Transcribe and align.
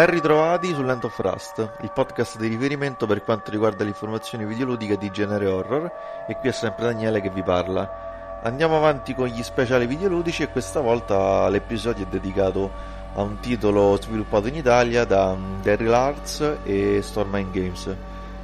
Ben 0.00 0.08
ritrovati 0.08 0.72
su 0.72 0.80
Land 0.80 1.04
of 1.04 1.18
Rust, 1.18 1.72
il 1.82 1.92
podcast 1.92 2.38
di 2.38 2.46
riferimento 2.46 3.04
per 3.04 3.22
quanto 3.22 3.50
riguarda 3.50 3.84
l'informazione 3.84 4.46
videoludica 4.46 4.94
di 4.94 5.10
genere 5.10 5.46
horror, 5.46 5.92
e 6.26 6.38
qui 6.38 6.48
è 6.48 6.52
sempre 6.52 6.86
Daniele 6.86 7.20
che 7.20 7.28
vi 7.28 7.42
parla. 7.42 8.40
Andiamo 8.42 8.78
avanti 8.78 9.14
con 9.14 9.26
gli 9.26 9.42
speciali 9.42 9.84
videoludici 9.84 10.42
e 10.42 10.48
questa 10.48 10.80
volta 10.80 11.46
l'episodio 11.50 12.06
è 12.06 12.08
dedicato 12.08 12.70
a 13.12 13.20
un 13.20 13.40
titolo 13.40 13.98
sviluppato 14.00 14.48
in 14.48 14.54
Italia 14.54 15.04
da 15.04 15.36
Daryl 15.60 15.92
Arts 15.92 16.60
e 16.64 17.02
Stormine 17.02 17.50
Games. 17.50 17.94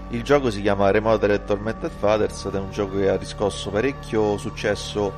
Il 0.09 0.23
gioco 0.23 0.51
si 0.51 0.61
chiama 0.61 0.91
Remote 0.91 1.43
Tormented 1.43 1.91
Fathers 1.91 2.45
ed 2.45 2.55
è 2.55 2.59
un 2.59 2.71
gioco 2.71 2.99
che 2.99 3.09
ha 3.09 3.17
riscosso 3.17 3.71
parecchio 3.71 4.37
successo 4.37 5.11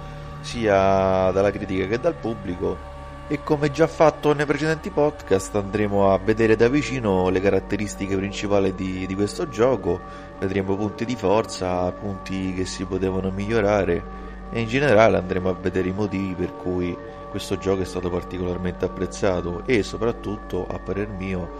sia 0.42 1.32
dalla 1.32 1.50
critica 1.50 1.88
che 1.88 1.98
dal 1.98 2.14
pubblico 2.14 2.87
e 3.30 3.42
come 3.42 3.70
già 3.70 3.86
fatto 3.86 4.32
nei 4.32 4.46
precedenti 4.46 4.88
podcast 4.88 5.54
andremo 5.54 6.10
a 6.10 6.18
vedere 6.18 6.56
da 6.56 6.68
vicino 6.68 7.28
le 7.28 7.42
caratteristiche 7.42 8.16
principali 8.16 8.74
di, 8.74 9.04
di 9.06 9.14
questo 9.14 9.50
gioco, 9.50 10.00
vedremo 10.38 10.74
punti 10.76 11.04
di 11.04 11.14
forza, 11.14 11.92
punti 11.92 12.54
che 12.54 12.64
si 12.64 12.86
potevano 12.86 13.30
migliorare 13.30 14.02
e 14.50 14.60
in 14.60 14.66
generale 14.66 15.18
andremo 15.18 15.50
a 15.50 15.52
vedere 15.52 15.88
i 15.88 15.92
motivi 15.92 16.32
per 16.32 16.56
cui 16.56 16.96
questo 17.28 17.58
gioco 17.58 17.82
è 17.82 17.84
stato 17.84 18.08
particolarmente 18.08 18.86
apprezzato 18.86 19.62
e 19.66 19.82
soprattutto, 19.82 20.66
a 20.66 20.78
parer 20.78 21.08
mio, 21.08 21.50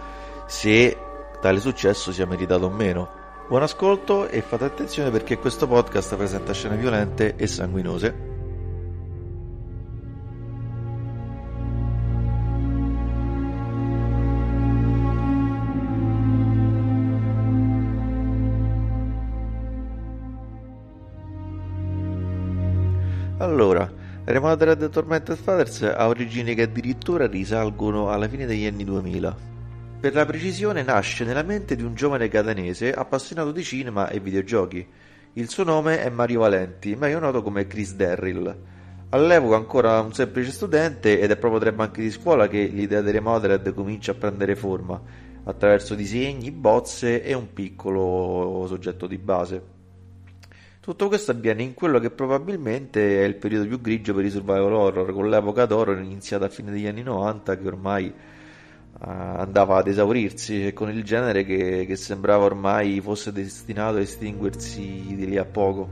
se 0.47 0.97
tale 1.39 1.59
successo 1.59 2.11
sia 2.11 2.25
meritato 2.25 2.65
o 2.65 2.71
meno. 2.71 3.17
Buon 3.47 3.61
ascolto 3.61 4.27
e 4.27 4.41
fate 4.41 4.65
attenzione 4.65 5.11
perché 5.11 5.37
questo 5.37 5.67
podcast 5.67 6.15
presenta 6.15 6.51
scene 6.51 6.77
violente 6.77 7.35
e 7.35 7.45
sanguinose. 7.45 8.38
Allora, 24.39 24.55
Remodeled 24.55 24.89
Tormented 24.89 25.35
Fathers 25.35 25.81
ha 25.81 26.07
origini 26.07 26.55
che 26.55 26.61
addirittura 26.61 27.27
risalgono 27.27 28.09
alla 28.09 28.29
fine 28.29 28.45
degli 28.45 28.65
anni 28.65 28.85
2000. 28.85 29.35
Per 29.99 30.13
la 30.13 30.25
precisione 30.25 30.81
nasce 30.81 31.25
nella 31.25 31.43
mente 31.43 31.75
di 31.75 31.83
un 31.83 31.93
giovane 31.93 32.29
catanese 32.29 32.93
appassionato 32.93 33.51
di 33.51 33.63
cinema 33.63 34.07
e 34.07 34.21
videogiochi. 34.21 34.87
Il 35.33 35.49
suo 35.49 35.65
nome 35.65 36.01
è 36.01 36.09
Mario 36.09 36.39
Valenti, 36.39 36.95
meglio 36.95 37.19
noto 37.19 37.43
come 37.43 37.67
Chris 37.67 37.95
Derrill. 37.95 38.55
All'epoca 39.09 39.57
ancora 39.57 39.99
un 39.99 40.13
semplice 40.13 40.51
studente 40.51 41.19
ed 41.19 41.31
è 41.31 41.35
proprio 41.35 41.59
tra 41.59 41.69
i 41.71 41.73
banchi 41.73 41.99
di 41.99 42.09
scuola 42.09 42.47
che 42.47 42.63
l'idea 42.63 43.01
di 43.01 43.11
Remodeled 43.11 43.73
comincia 43.73 44.13
a 44.13 44.15
prendere 44.15 44.55
forma, 44.55 45.01
attraverso 45.43 45.95
disegni, 45.95 46.51
bozze 46.51 47.23
e 47.23 47.33
un 47.33 47.51
piccolo 47.51 48.65
soggetto 48.67 49.05
di 49.05 49.17
base. 49.17 49.78
Tutto 50.89 51.07
questo 51.07 51.29
avviene 51.29 51.61
in 51.61 51.75
quello 51.75 51.99
che 51.99 52.09
probabilmente 52.09 53.21
è 53.21 53.23
il 53.23 53.35
periodo 53.35 53.67
più 53.67 53.79
grigio 53.79 54.15
per 54.15 54.25
i 54.25 54.31
survival 54.31 54.73
horror, 54.73 55.13
con 55.13 55.29
l'epoca 55.29 55.67
d'oro 55.67 55.95
iniziata 55.95 56.45
a 56.45 56.49
fine 56.49 56.71
degli 56.71 56.87
anni 56.87 57.03
90 57.03 57.59
che 57.59 57.67
ormai 57.67 58.07
uh, 58.07 58.97
andava 58.97 59.77
ad 59.77 59.87
esaurirsi 59.87 60.65
e 60.65 60.73
con 60.73 60.89
il 60.89 61.03
genere 61.03 61.43
che, 61.45 61.85
che 61.85 61.95
sembrava 61.95 62.45
ormai 62.45 63.01
fosse 63.01 63.31
destinato 63.31 63.97
a 63.97 64.01
estinguersi 64.01 65.13
di 65.15 65.27
lì 65.27 65.37
a 65.37 65.45
poco. 65.45 65.87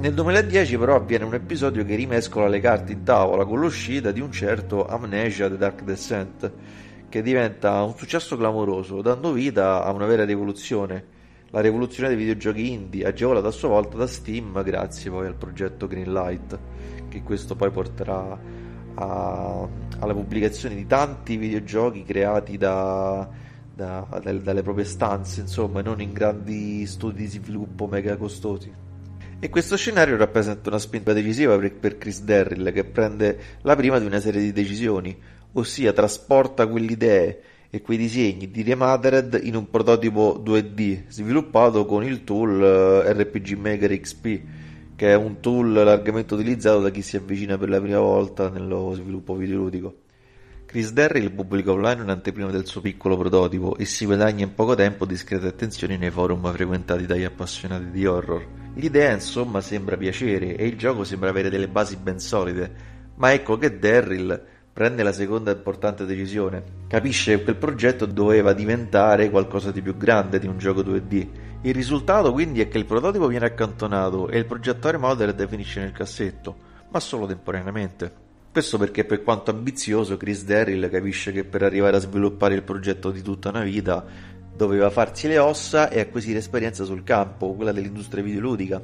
Nel 0.00 0.12
2010 0.12 0.76
però 0.76 0.96
avviene 0.96 1.22
un 1.22 1.34
episodio 1.34 1.84
che 1.84 1.94
rimescola 1.94 2.48
le 2.48 2.58
carte 2.58 2.90
in 2.90 3.04
tavola 3.04 3.44
con 3.44 3.60
l'uscita 3.60 4.10
di 4.10 4.20
un 4.20 4.32
certo 4.32 4.86
Amnesia 4.86 5.48
The 5.48 5.56
Dark 5.56 5.84
Descent, 5.84 6.50
che 7.08 7.22
diventa 7.22 7.80
un 7.84 7.94
successo 7.94 8.36
clamoroso, 8.36 9.02
dando 9.02 9.30
vita 9.30 9.84
a 9.84 9.92
una 9.92 10.06
vera 10.06 10.24
rivoluzione 10.24 11.14
la 11.50 11.60
rivoluzione 11.60 12.08
dei 12.08 12.16
videogiochi 12.18 12.72
indie, 12.72 13.06
agevolata 13.06 13.48
a 13.48 13.52
sua 13.52 13.68
volta 13.68 13.96
da 13.96 14.06
Steam 14.06 14.62
grazie 14.62 15.10
poi 15.10 15.26
al 15.26 15.36
progetto 15.36 15.86
Greenlight, 15.86 16.58
che 17.08 17.22
questo 17.22 17.54
poi 17.54 17.70
porterà 17.70 18.38
a, 18.94 19.68
alla 19.98 20.12
pubblicazione 20.12 20.74
di 20.74 20.86
tanti 20.86 21.36
videogiochi 21.36 22.02
creati 22.02 22.56
da, 22.56 23.28
da, 23.74 24.06
dalle, 24.22 24.42
dalle 24.42 24.62
proprie 24.62 24.84
stanze, 24.84 25.42
insomma, 25.42 25.82
non 25.82 26.00
in 26.00 26.12
grandi 26.12 26.84
studi 26.86 27.22
di 27.22 27.28
sviluppo 27.28 27.86
mega 27.86 28.16
costosi. 28.16 28.72
E 29.38 29.50
questo 29.50 29.76
scenario 29.76 30.16
rappresenta 30.16 30.70
una 30.70 30.78
spinta 30.78 31.12
decisiva 31.12 31.58
per, 31.58 31.98
Chris 31.98 32.22
Derrill, 32.22 32.72
che 32.72 32.84
prende 32.84 33.38
la 33.62 33.76
prima 33.76 33.98
di 33.98 34.06
una 34.06 34.18
serie 34.18 34.40
di 34.40 34.50
decisioni, 34.50 35.16
ossia 35.52 35.92
trasporta 35.92 36.66
quelle 36.66 36.92
idee 36.92 37.42
e 37.76 37.82
quei 37.82 37.98
disegni 37.98 38.50
di 38.50 38.62
Remastered 38.62 39.40
in 39.42 39.54
un 39.54 39.68
prototipo 39.68 40.42
2D 40.42 41.08
sviluppato 41.08 41.84
con 41.84 42.02
il 42.02 42.24
tool 42.24 42.62
eh, 42.62 43.12
RPG 43.12 43.52
Maker 43.52 44.00
XP 44.00 44.40
che 44.96 45.10
è 45.10 45.14
un 45.14 45.40
tool 45.40 45.74
largamente 45.74 46.32
utilizzato 46.32 46.80
da 46.80 46.88
chi 46.88 47.02
si 47.02 47.16
avvicina 47.16 47.58
per 47.58 47.68
la 47.68 47.78
prima 47.78 47.98
volta 47.98 48.48
nello 48.48 48.94
sviluppo 48.94 49.34
videoludico. 49.34 49.94
Chris 50.64 50.90
Derrill 50.90 51.34
pubblica 51.34 51.70
online 51.70 52.00
un'anteprima 52.00 52.50
del 52.50 52.66
suo 52.66 52.80
piccolo 52.80 53.16
prototipo 53.18 53.76
e 53.76 53.84
si 53.84 54.06
guadagna 54.06 54.44
in 54.44 54.54
poco 54.54 54.74
tempo 54.74 55.04
discrete 55.04 55.46
attenzioni 55.46 55.98
nei 55.98 56.10
forum 56.10 56.50
frequentati 56.50 57.04
dagli 57.04 57.24
appassionati 57.24 57.90
di 57.90 58.06
horror. 58.06 58.46
L'idea 58.76 59.12
insomma 59.12 59.60
sembra 59.60 59.98
piacere 59.98 60.56
e 60.56 60.66
il 60.66 60.78
gioco 60.78 61.04
sembra 61.04 61.28
avere 61.28 61.50
delle 61.50 61.68
basi 61.68 61.96
ben 61.96 62.18
solide, 62.18 62.72
ma 63.16 63.34
ecco 63.34 63.58
che 63.58 63.78
Derrill 63.78 64.55
prende 64.76 65.02
la 65.02 65.12
seconda 65.12 65.52
importante 65.52 66.04
decisione. 66.04 66.62
Capisce 66.86 67.38
che 67.38 67.44
quel 67.44 67.56
progetto 67.56 68.04
doveva 68.04 68.52
diventare 68.52 69.30
qualcosa 69.30 69.70
di 69.70 69.80
più 69.80 69.96
grande 69.96 70.38
di 70.38 70.46
un 70.46 70.58
gioco 70.58 70.82
2D. 70.82 71.28
Il 71.62 71.72
risultato 71.72 72.30
quindi 72.30 72.60
è 72.60 72.68
che 72.68 72.76
il 72.76 72.84
prototipo 72.84 73.26
viene 73.26 73.46
accantonato 73.46 74.28
e 74.28 74.36
il 74.36 74.44
progettore 74.44 74.98
Mothered 74.98 75.48
finisce 75.48 75.80
nel 75.80 75.92
cassetto, 75.92 76.54
ma 76.90 77.00
solo 77.00 77.24
temporaneamente. 77.24 78.12
Questo 78.52 78.76
perché 78.76 79.06
per 79.06 79.22
quanto 79.22 79.50
ambizioso 79.50 80.18
Chris 80.18 80.44
Derrill 80.44 80.90
capisce 80.90 81.32
che 81.32 81.44
per 81.44 81.62
arrivare 81.62 81.96
a 81.96 82.00
sviluppare 82.00 82.52
il 82.52 82.62
progetto 82.62 83.10
di 83.10 83.22
tutta 83.22 83.48
una 83.48 83.62
vita 83.62 84.04
doveva 84.54 84.90
farsi 84.90 85.26
le 85.26 85.38
ossa 85.38 85.88
e 85.88 86.00
acquisire 86.00 86.40
esperienza 86.40 86.84
sul 86.84 87.02
campo, 87.02 87.54
quella 87.54 87.72
dell'industria 87.72 88.22
videoludica, 88.22 88.82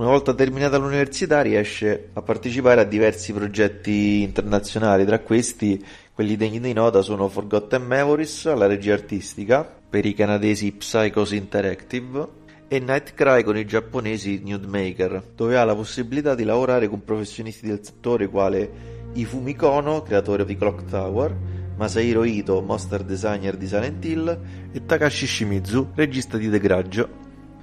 una 0.00 0.08
volta 0.08 0.32
terminata 0.32 0.78
l'università 0.78 1.42
riesce 1.42 2.08
a 2.14 2.22
partecipare 2.22 2.80
a 2.80 2.84
diversi 2.84 3.34
progetti 3.34 4.22
internazionali, 4.22 5.04
tra 5.04 5.18
questi 5.18 5.84
quelli 6.14 6.36
degni 6.36 6.58
di 6.58 6.72
nota 6.72 7.02
sono 7.02 7.28
Forgotten 7.28 7.82
Memories 7.82 8.46
alla 8.46 8.66
regia 8.66 8.94
artistica 8.94 9.62
per 9.62 10.06
i 10.06 10.14
canadesi 10.14 10.72
Psychos 10.72 11.32
Interactive 11.32 12.26
e 12.66 12.78
Nightcry 12.78 13.42
con 13.42 13.58
i 13.58 13.66
giapponesi 13.66 14.40
Nudemaker, 14.42 15.22
dove 15.36 15.58
ha 15.58 15.64
la 15.64 15.74
possibilità 15.74 16.34
di 16.34 16.44
lavorare 16.44 16.88
con 16.88 17.04
professionisti 17.04 17.66
del 17.66 17.80
settore 17.82 18.26
quale 18.28 18.70
Ifumi 19.12 19.54
Kono, 19.54 20.00
creatore 20.00 20.46
di 20.46 20.56
Clock 20.56 20.88
Tower, 20.88 21.36
Masahiro 21.76 22.24
Ito, 22.24 22.62
monster 22.62 23.02
designer 23.02 23.54
di 23.58 23.66
Silent 23.66 24.02
Hill 24.02 24.38
e 24.72 24.86
Takashi 24.86 25.26
Shimizu, 25.26 25.90
regista 25.94 26.38
di 26.38 26.48
The 26.48 26.58
Grudge, 26.58 27.19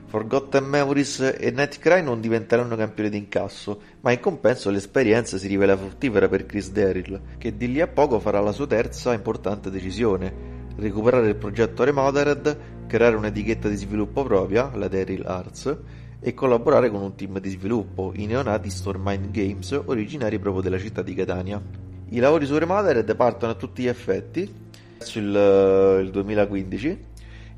Forgotten 0.08 0.64
Memories 0.64 1.36
e 1.38 1.52
Nightcry 1.52 2.02
non 2.02 2.22
diventeranno 2.22 2.78
campioni 2.78 3.10
d'incasso, 3.10 3.82
ma 4.00 4.14
in 4.14 4.22
compenso 4.22 4.70
l'esperienza 4.70 5.38
si 5.38 5.48
rivela 5.48 5.76
fruttifera 5.76 6.30
per 6.30 6.46
Chris 6.46 6.72
Derrill, 6.72 7.20
che 7.38 7.58
di 7.58 7.70
lì 7.70 7.82
a 7.82 7.88
poco 7.88 8.18
farà 8.20 8.40
la 8.40 8.54
sua 8.54 8.68
terza 8.68 9.12
importante 9.12 9.70
decisione: 9.70 10.34
recuperare 10.78 11.28
il 11.28 11.36
progetto 11.36 11.84
Remothered, 11.84 12.58
creare 12.88 13.18
un'etichetta 13.18 13.68
di 13.68 13.76
sviluppo 13.76 14.24
propria, 14.24 14.72
la 14.76 14.88
Derrill 14.88 15.26
Arts, 15.26 15.78
e 16.22 16.34
collaborare 16.34 16.90
con 16.90 17.02
un 17.02 17.16
team 17.16 17.40
di 17.40 17.50
sviluppo, 17.50 18.14
i 18.16 18.28
neonati 18.28 18.70
Stormine 18.70 19.30
Games, 19.30 19.78
originari 19.88 20.40
proprio 20.40 20.62
della 20.62 20.80
città 20.80 21.02
di 21.02 21.14
Catania. 21.14 21.62
I 22.10 22.20
lavori 22.20 22.46
su 22.46 22.58
Remothered 22.58 23.14
partono 23.18 23.52
a 23.52 23.56
tutti 23.56 23.84
gli 23.84 23.88
effetti 23.88 24.50
verso 24.98 25.20
il, 25.20 26.04
il 26.06 26.12
2015 26.12 27.07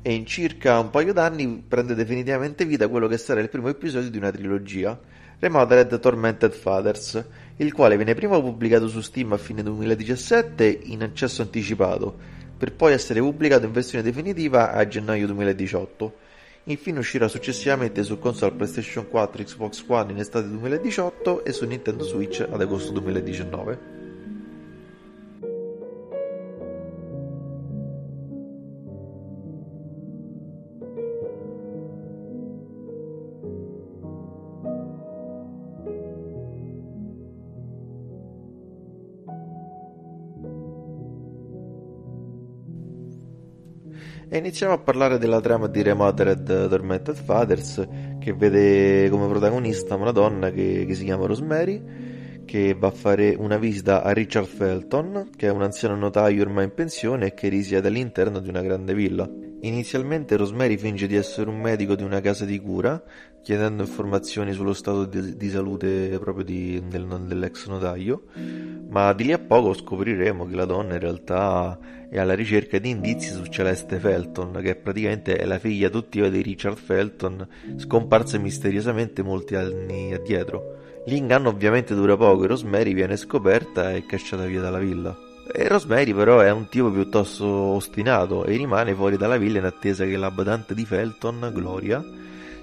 e 0.02 0.14
in 0.14 0.24
circa 0.24 0.78
un 0.78 0.90
paio 0.90 1.12
d'anni 1.12 1.62
prende 1.66 1.94
definitivamente 1.94 2.64
vita 2.64 2.88
quello 2.88 3.06
che 3.06 3.18
sarà 3.18 3.40
il 3.40 3.48
primo 3.48 3.68
episodio 3.68 4.10
di 4.10 4.16
una 4.16 4.30
trilogia, 4.30 4.98
Remodeled 5.38 5.98
Tormented 5.98 6.52
Fathers, 6.52 7.24
il 7.56 7.72
quale 7.72 7.96
viene 7.96 8.14
prima 8.14 8.40
pubblicato 8.40 8.88
su 8.88 9.00
Steam 9.00 9.32
a 9.32 9.38
fine 9.38 9.62
2017 9.62 10.80
in 10.84 11.02
accesso 11.02 11.42
anticipato, 11.42 12.16
per 12.56 12.72
poi 12.72 12.92
essere 12.92 13.20
pubblicato 13.20 13.66
in 13.66 13.72
versione 13.72 14.04
definitiva 14.04 14.72
a 14.72 14.86
gennaio 14.86 15.26
2018. 15.26 16.14
Infine 16.64 16.98
uscirà 16.98 17.26
successivamente 17.26 18.02
su 18.02 18.18
console 18.18 18.54
PlayStation 18.54 19.08
4 19.08 19.42
Xbox 19.44 19.84
One 19.86 20.12
in 20.12 20.18
estate 20.18 20.48
2018 20.48 21.44
e 21.44 21.52
su 21.52 21.66
Nintendo 21.66 22.04
Switch 22.04 22.46
ad 22.48 22.60
agosto 22.60 22.92
2019. 22.92 23.99
E 44.32 44.38
iniziamo 44.38 44.72
a 44.72 44.78
parlare 44.78 45.18
della 45.18 45.40
trama 45.40 45.66
di 45.66 45.82
Remothered 45.82 46.68
Tormented 46.68 47.16
Fathers, 47.16 47.84
che 48.20 48.32
vede 48.32 49.10
come 49.10 49.26
protagonista 49.26 49.96
una 49.96 50.12
donna 50.12 50.52
che, 50.52 50.84
che 50.86 50.94
si 50.94 51.02
chiama 51.02 51.26
Rosemary, 51.26 52.44
che 52.44 52.76
va 52.78 52.86
a 52.86 52.92
fare 52.92 53.34
una 53.36 53.58
visita 53.58 54.04
a 54.04 54.12
Richard 54.12 54.46
Felton, 54.46 55.30
che 55.34 55.48
è 55.48 55.50
un 55.50 55.62
anziano 55.62 55.96
notaio 55.96 56.42
ormai 56.42 56.66
in 56.66 56.74
pensione 56.74 57.26
e 57.26 57.34
che 57.34 57.48
risiede 57.48 57.88
all'interno 57.88 58.38
di 58.38 58.48
una 58.48 58.62
grande 58.62 58.94
villa. 58.94 59.28
Inizialmente 59.62 60.36
Rosemary 60.36 60.78
finge 60.78 61.06
di 61.06 61.16
essere 61.16 61.50
un 61.50 61.60
medico 61.60 61.94
di 61.94 62.02
una 62.02 62.20
casa 62.20 62.46
di 62.46 62.58
cura, 62.58 63.02
chiedendo 63.42 63.82
informazioni 63.82 64.52
sullo 64.52 64.72
stato 64.72 65.04
di, 65.04 65.36
di 65.36 65.50
salute 65.50 66.18
proprio 66.18 66.44
di, 66.44 66.82
del, 66.88 67.06
dell'ex 67.26 67.66
notaio, 67.66 68.24
ma 68.88 69.12
di 69.12 69.24
lì 69.24 69.32
a 69.32 69.38
poco 69.38 69.74
scopriremo 69.74 70.46
che 70.46 70.56
la 70.56 70.64
donna 70.64 70.94
in 70.94 71.00
realtà 71.00 71.78
è 72.08 72.18
alla 72.18 72.34
ricerca 72.34 72.78
di 72.78 72.88
indizi 72.88 73.28
su 73.28 73.44
Celeste 73.46 73.98
Felton, 73.98 74.58
che 74.62 74.76
praticamente 74.76 75.36
è 75.36 75.44
la 75.44 75.58
figlia 75.58 75.88
adottiva 75.88 76.28
di 76.28 76.40
Richard 76.40 76.78
Felton, 76.78 77.46
scomparsa 77.76 78.38
misteriosamente 78.38 79.22
molti 79.22 79.56
anni 79.56 80.14
addietro. 80.14 80.78
L'inganno 81.04 81.50
ovviamente 81.50 81.94
dura 81.94 82.16
poco 82.16 82.44
e 82.44 82.46
Rosemary 82.46 82.94
viene 82.94 83.16
scoperta 83.16 83.92
e 83.92 84.06
cacciata 84.06 84.46
via 84.46 84.60
dalla 84.60 84.78
villa. 84.78 85.29
E 85.52 85.68
Rosemary 85.68 86.14
però 86.14 86.40
è 86.40 86.50
un 86.50 86.68
tipo 86.68 86.90
piuttosto 86.90 87.46
ostinato 87.46 88.44
e 88.44 88.56
rimane 88.56 88.94
fuori 88.94 89.16
dalla 89.16 89.36
villa 89.36 89.58
in 89.58 89.64
attesa 89.64 90.04
che 90.04 90.16
la 90.16 90.30
badante 90.30 90.74
di 90.74 90.84
Felton, 90.84 91.50
Gloria, 91.52 92.02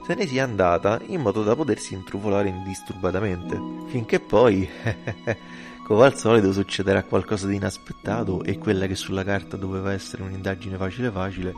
se 0.05 0.15
ne 0.15 0.25
sia 0.25 0.43
andata 0.43 0.99
in 1.07 1.21
modo 1.21 1.43
da 1.43 1.55
potersi 1.55 1.93
intrufolare 1.93 2.49
indisturbatamente. 2.49 3.59
Finché 3.87 4.19
poi, 4.19 4.67
come 5.85 6.05
al 6.05 6.15
solito, 6.15 6.51
succederà 6.53 7.03
qualcosa 7.03 7.47
di 7.47 7.55
inaspettato 7.55 8.43
e 8.43 8.57
quella 8.57 8.87
che 8.87 8.95
sulla 8.95 9.23
carta 9.23 9.57
doveva 9.57 9.91
essere 9.93 10.23
un'indagine 10.23 10.77
facile 10.77 11.11
facile 11.11 11.53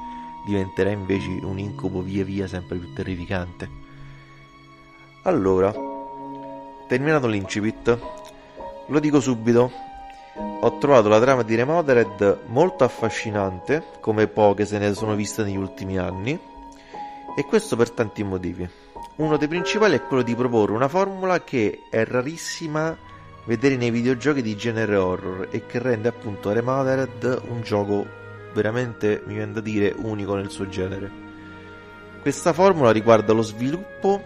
diventerà 0.45 0.89
invece 0.89 1.29
un 1.43 1.59
incubo 1.59 2.01
via 2.01 2.23
via 2.23 2.47
sempre 2.47 2.77
più 2.77 2.93
terrificante. 2.93 3.69
Allora, 5.23 5.71
Terminato 6.89 7.27
l'incipit, 7.27 7.99
lo 8.87 8.99
dico 8.99 9.19
subito, 9.19 9.71
ho 10.61 10.77
trovato 10.77 11.07
la 11.07 11.19
trama 11.19 11.43
di 11.43 11.55
Remothered 11.55 12.39
molto 12.47 12.83
affascinante, 12.83 13.83
come 13.99 14.27
poche 14.27 14.65
se 14.65 14.77
ne 14.77 14.93
sono 14.93 15.15
viste 15.15 15.43
negli 15.43 15.57
ultimi 15.57 15.97
anni, 15.97 16.39
e 17.35 17.45
questo 17.45 17.75
per 17.75 17.91
tanti 17.91 18.23
motivi. 18.23 18.69
Uno 19.17 19.37
dei 19.37 19.47
principali 19.47 19.95
è 19.95 20.03
quello 20.03 20.23
di 20.23 20.35
proporre 20.35 20.73
una 20.73 20.87
formula 20.87 21.43
che 21.43 21.83
è 21.89 22.03
rarissima 22.05 22.97
vedere 23.45 23.77
nei 23.77 23.91
videogiochi 23.91 24.41
di 24.41 24.55
genere 24.55 24.95
horror 24.95 25.47
e 25.49 25.65
che 25.65 25.79
rende 25.79 26.09
appunto 26.09 26.51
Remothered 26.51 27.41
un 27.47 27.61
gioco 27.61 28.05
veramente, 28.53 29.21
mi 29.25 29.35
viene 29.35 29.53
da 29.53 29.61
dire, 29.61 29.93
unico 29.97 30.35
nel 30.35 30.49
suo 30.49 30.67
genere. 30.67 31.09
Questa 32.21 32.53
formula 32.53 32.91
riguarda 32.91 33.33
lo 33.33 33.41
sviluppo 33.41 34.21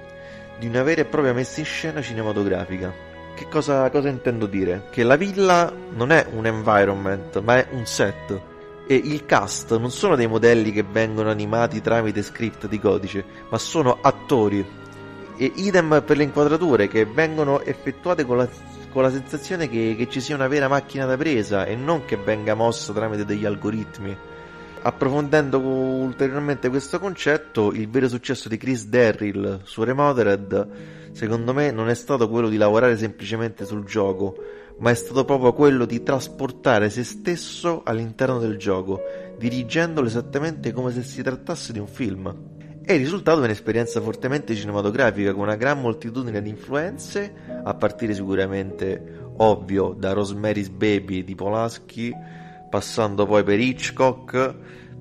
di 0.57 0.67
una 0.67 0.83
vera 0.83 1.01
e 1.01 1.05
propria 1.05 1.33
messa 1.33 1.59
in 1.59 1.65
scena 1.65 2.01
cinematografica. 2.01 3.12
Che 3.35 3.47
cosa, 3.49 3.89
cosa 3.89 4.09
intendo 4.09 4.45
dire? 4.45 4.87
Che 4.91 5.01
la 5.03 5.15
villa 5.15 5.73
non 5.95 6.11
è 6.11 6.27
un 6.33 6.45
environment, 6.45 7.41
ma 7.41 7.57
è 7.57 7.67
un 7.71 7.85
set. 7.85 8.39
E 8.85 8.95
il 8.95 9.25
cast 9.25 9.75
non 9.77 9.89
sono 9.89 10.15
dei 10.15 10.27
modelli 10.27 10.71
che 10.71 10.83
vengono 10.83 11.31
animati 11.31 11.81
tramite 11.81 12.21
script 12.21 12.67
di 12.67 12.79
codice, 12.79 13.25
ma 13.49 13.57
sono 13.57 13.97
attori. 14.01 14.63
E 15.35 15.51
idem 15.55 16.03
per 16.05 16.17
le 16.17 16.23
inquadrature 16.23 16.87
che 16.87 17.05
vengono 17.05 17.61
effettuate 17.61 18.23
con 18.23 18.37
la, 18.37 18.47
con 18.91 19.01
la 19.01 19.09
sensazione 19.09 19.67
che, 19.67 19.95
che 19.97 20.07
ci 20.09 20.21
sia 20.21 20.35
una 20.35 20.47
vera 20.47 20.67
macchina 20.67 21.05
da 21.05 21.17
presa 21.17 21.65
e 21.65 21.75
non 21.75 22.05
che 22.05 22.17
venga 22.17 22.53
mossa 22.53 22.93
tramite 22.93 23.25
degli 23.25 23.45
algoritmi. 23.45 24.15
Approfondendo 24.85 25.59
ulteriormente 25.59 26.67
questo 26.67 26.99
concetto, 26.99 27.71
il 27.71 27.87
vero 27.87 28.09
successo 28.09 28.49
di 28.49 28.57
Chris 28.57 28.87
Derrill 28.87 29.61
su 29.63 29.81
Remothered, 29.81 31.11
secondo 31.13 31.53
me, 31.53 31.71
non 31.71 31.87
è 31.87 31.93
stato 31.93 32.27
quello 32.27 32.49
di 32.49 32.57
lavorare 32.57 32.97
semplicemente 32.97 33.63
sul 33.63 33.85
gioco, 33.85 34.35
ma 34.79 34.91
è 34.91 34.93
stato 34.93 35.23
proprio 35.23 35.53
quello 35.53 35.85
di 35.85 36.03
trasportare 36.03 36.89
se 36.89 37.05
stesso 37.05 37.83
all'interno 37.85 38.39
del 38.39 38.57
gioco, 38.57 38.99
dirigendolo 39.37 40.05
esattamente 40.05 40.73
come 40.73 40.91
se 40.91 41.01
si 41.01 41.23
trattasse 41.23 41.71
di 41.71 41.79
un 41.79 41.87
film. 41.87 42.51
E 42.83 42.93
il 42.95 42.99
risultato 42.99 43.39
è 43.39 43.45
un'esperienza 43.45 44.01
fortemente 44.01 44.53
cinematografica 44.53 45.31
con 45.31 45.43
una 45.43 45.55
gran 45.55 45.79
moltitudine 45.79 46.41
di 46.41 46.49
influenze, 46.49 47.33
a 47.63 47.73
partire 47.73 48.13
sicuramente, 48.13 49.31
ovvio, 49.37 49.95
da 49.97 50.11
Rosemary's 50.11 50.67
Baby 50.67 51.23
di 51.23 51.35
Polanski, 51.35 52.13
passando 52.73 53.27
poi 53.27 53.43
per 53.43 53.59
Hitchcock, 53.59 54.55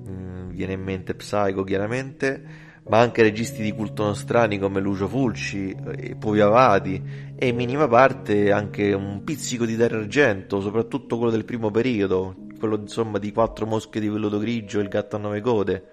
mm, 0.07 0.49
viene 0.49 0.73
in 0.73 0.83
mente 0.83 1.15
Psycho 1.15 1.63
chiaramente, 1.63 2.43
ma 2.87 2.99
anche 2.99 3.23
registi 3.23 3.63
di 3.63 3.71
culto 3.71 4.03
nostrani 4.03 4.59
come 4.59 4.79
Lucio 4.79 5.07
Fulci 5.07 5.71
eh, 5.71 6.15
e 6.21 6.41
Avati 6.41 7.01
e 7.35 7.47
in 7.47 7.55
minima 7.55 7.87
parte 7.87 8.51
anche 8.51 8.93
un 8.93 9.23
pizzico 9.23 9.65
di 9.65 9.75
Dario 9.75 10.01
Argento, 10.01 10.61
soprattutto 10.61 11.17
quello 11.17 11.31
del 11.31 11.45
primo 11.45 11.71
periodo, 11.71 12.35
quello 12.59 12.75
insomma 12.75 13.17
di 13.17 13.31
Quattro 13.31 13.65
mosche 13.65 13.99
di 13.99 14.07
velluto 14.07 14.37
grigio 14.37 14.77
e 14.77 14.83
Il 14.83 14.89
gatto 14.89 15.15
a 15.15 15.19
nove 15.19 15.41
code. 15.41 15.87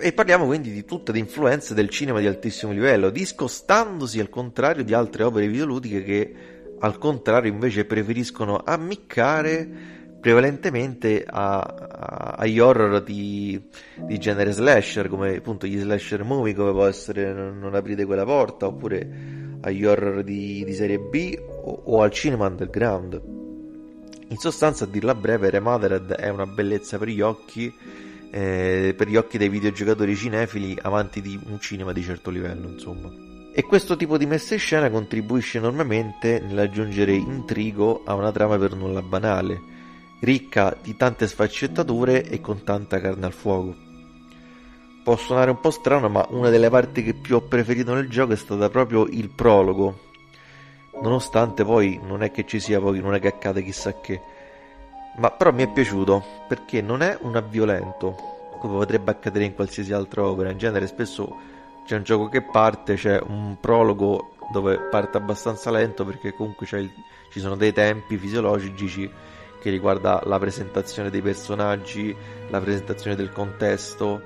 E 0.00 0.14
parliamo 0.14 0.46
quindi 0.46 0.70
di 0.70 0.86
tutte 0.86 1.12
le 1.12 1.18
influenze 1.18 1.74
del 1.74 1.90
cinema 1.90 2.18
di 2.20 2.26
altissimo 2.26 2.72
livello, 2.72 3.10
discostandosi 3.10 4.20
al 4.20 4.30
contrario 4.30 4.84
di 4.84 4.94
altre 4.94 5.24
opere 5.24 5.48
videoludiche 5.48 6.02
che 6.02 6.34
al 6.78 6.96
contrario 6.96 7.52
invece 7.52 7.84
preferiscono 7.84 8.62
ammiccare 8.64 9.96
prevalentemente 10.20 11.24
a, 11.26 11.58
a, 11.58 12.34
agli 12.38 12.58
horror 12.58 13.02
di, 13.02 13.60
di, 13.94 14.18
genere 14.18 14.52
slasher, 14.52 15.08
come 15.08 15.36
appunto 15.36 15.66
gli 15.66 15.78
slasher 15.78 16.24
movie, 16.24 16.54
come 16.54 16.72
può 16.72 16.86
essere 16.86 17.32
Non, 17.32 17.58
non 17.58 17.74
aprite 17.74 18.04
quella 18.04 18.24
porta, 18.24 18.66
oppure 18.66 19.56
agli 19.60 19.84
horror 19.84 20.22
di, 20.22 20.64
di 20.64 20.72
serie 20.74 20.98
B 20.98 21.38
o, 21.62 21.82
o, 21.84 22.02
al 22.02 22.10
cinema 22.10 22.46
underground. 22.46 23.20
In 24.30 24.36
sostanza, 24.36 24.84
a 24.84 24.88
dirla 24.88 25.14
breve, 25.14 25.50
Remothered 25.50 26.12
è 26.12 26.28
una 26.28 26.46
bellezza 26.46 26.98
per 26.98 27.08
gli 27.08 27.20
occhi, 27.20 27.72
eh, 28.30 28.94
per 28.96 29.08
gli 29.08 29.16
occhi 29.16 29.38
dei 29.38 29.48
videogiocatori 29.48 30.14
cinefili 30.14 30.76
avanti 30.82 31.22
di 31.22 31.38
un 31.46 31.58
cinema 31.60 31.92
di 31.92 32.02
certo 32.02 32.30
livello, 32.30 32.68
insomma. 32.68 33.10
E 33.54 33.62
questo 33.62 33.96
tipo 33.96 34.18
di 34.18 34.26
messa 34.26 34.54
in 34.54 34.60
scena 34.60 34.90
contribuisce 34.90 35.58
enormemente 35.58 36.40
nell'aggiungere 36.40 37.12
intrigo 37.12 38.02
a 38.04 38.14
una 38.14 38.30
trama 38.30 38.58
per 38.58 38.74
nulla 38.74 39.02
banale 39.02 39.76
ricca 40.20 40.76
di 40.80 40.96
tante 40.96 41.26
sfaccettature 41.26 42.24
e 42.24 42.40
con 42.40 42.64
tanta 42.64 43.00
carne 43.00 43.26
al 43.26 43.32
fuoco. 43.32 43.74
Può 45.04 45.16
suonare 45.16 45.50
un 45.50 45.60
po' 45.60 45.70
strano, 45.70 46.08
ma 46.08 46.26
una 46.30 46.50
delle 46.50 46.68
parti 46.68 47.02
che 47.02 47.14
più 47.14 47.36
ho 47.36 47.40
preferito 47.40 47.94
nel 47.94 48.08
gioco 48.08 48.32
è 48.32 48.36
stata 48.36 48.68
proprio 48.68 49.06
il 49.06 49.30
prologo. 49.30 50.06
Nonostante 51.00 51.64
poi 51.64 51.98
non 52.02 52.22
è 52.22 52.30
che 52.30 52.44
ci 52.44 52.60
sia 52.60 52.80
poi, 52.80 53.00
non 53.00 53.14
è 53.14 53.20
che 53.20 53.28
accade 53.28 53.62
chissà 53.62 54.00
che. 54.00 54.20
Ma 55.16 55.30
però 55.30 55.52
mi 55.52 55.62
è 55.62 55.68
piaciuto 55.68 56.22
perché 56.46 56.82
non 56.82 57.02
è 57.02 57.16
un 57.22 57.36
avviolento, 57.36 58.14
come 58.58 58.76
potrebbe 58.76 59.10
accadere 59.12 59.44
in 59.44 59.54
qualsiasi 59.54 59.92
altra 59.92 60.24
opera. 60.24 60.50
In 60.50 60.58
genere 60.58 60.86
spesso 60.86 61.56
c'è 61.86 61.96
un 61.96 62.02
gioco 62.02 62.28
che 62.28 62.42
parte, 62.42 62.94
c'è 62.94 63.18
un 63.26 63.56
prologo 63.60 64.34
dove 64.50 64.78
parte 64.90 65.16
abbastanza 65.16 65.70
lento 65.70 66.04
perché 66.04 66.34
comunque 66.34 66.66
il, 66.78 66.90
ci 67.30 67.40
sono 67.40 67.56
dei 67.56 67.72
tempi 67.72 68.16
fisiologici 68.16 69.10
che 69.60 69.70
riguarda 69.70 70.22
la 70.24 70.38
presentazione 70.38 71.10
dei 71.10 71.22
personaggi, 71.22 72.14
la 72.48 72.60
presentazione 72.60 73.16
del 73.16 73.32
contesto 73.32 74.22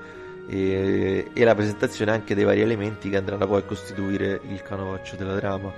e, 0.49 1.31
e, 1.33 1.45
la 1.45 1.55
presentazione 1.55 2.11
anche 2.11 2.35
dei 2.35 2.45
vari 2.45 2.61
elementi 2.61 3.09
che 3.09 3.17
andranno 3.17 3.47
poi 3.47 3.61
a 3.61 3.65
costituire 3.65 4.41
il 4.49 4.62
canovaccio 4.62 5.17
della 5.17 5.37
trama. 5.37 5.73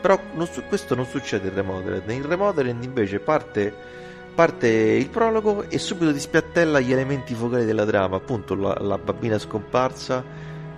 Però 0.00 0.18
non 0.34 0.46
su, 0.46 0.62
questo 0.64 0.94
non 0.94 1.06
succede 1.06 1.48
in 1.48 1.54
Remodeled. 1.54 2.10
In 2.10 2.26
Remodeled 2.26 2.82
invece 2.82 3.18
parte, 3.18 3.72
parte, 4.34 4.68
il 4.68 5.08
prologo 5.08 5.64
e 5.68 5.78
subito 5.78 6.12
ti 6.12 6.20
spiattella 6.20 6.80
gli 6.80 6.92
elementi 6.92 7.34
focali 7.34 7.64
della 7.64 7.86
trama, 7.86 8.16
appunto 8.16 8.54
la, 8.54 8.76
la 8.80 8.98
bambina 8.98 9.38
scomparsa, 9.38 10.24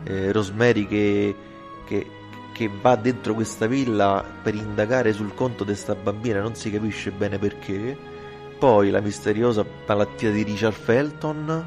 eh, 0.05 0.33
Rosemary 0.33 0.87
che, 0.87 1.35
che, 1.85 2.07
che 2.53 2.71
va 2.81 2.97
dentro 2.97 3.35
questa 3.35 3.67
villa 3.67 4.25
per 4.43 4.55
indagare 4.55 5.13
sul 5.13 5.35
conto 5.35 5.65
di 5.65 5.71
questa 5.71 5.95
bambina, 5.95 6.41
non 6.41 6.55
si 6.55 6.71
capisce 6.71 7.11
bene 7.11 7.39
perché 7.39 8.17
poi 8.59 8.91
la 8.91 9.01
misteriosa 9.01 9.65
malattia 9.87 10.33
di 10.33 10.43
Richard 10.43 10.75
Felton 10.75 11.67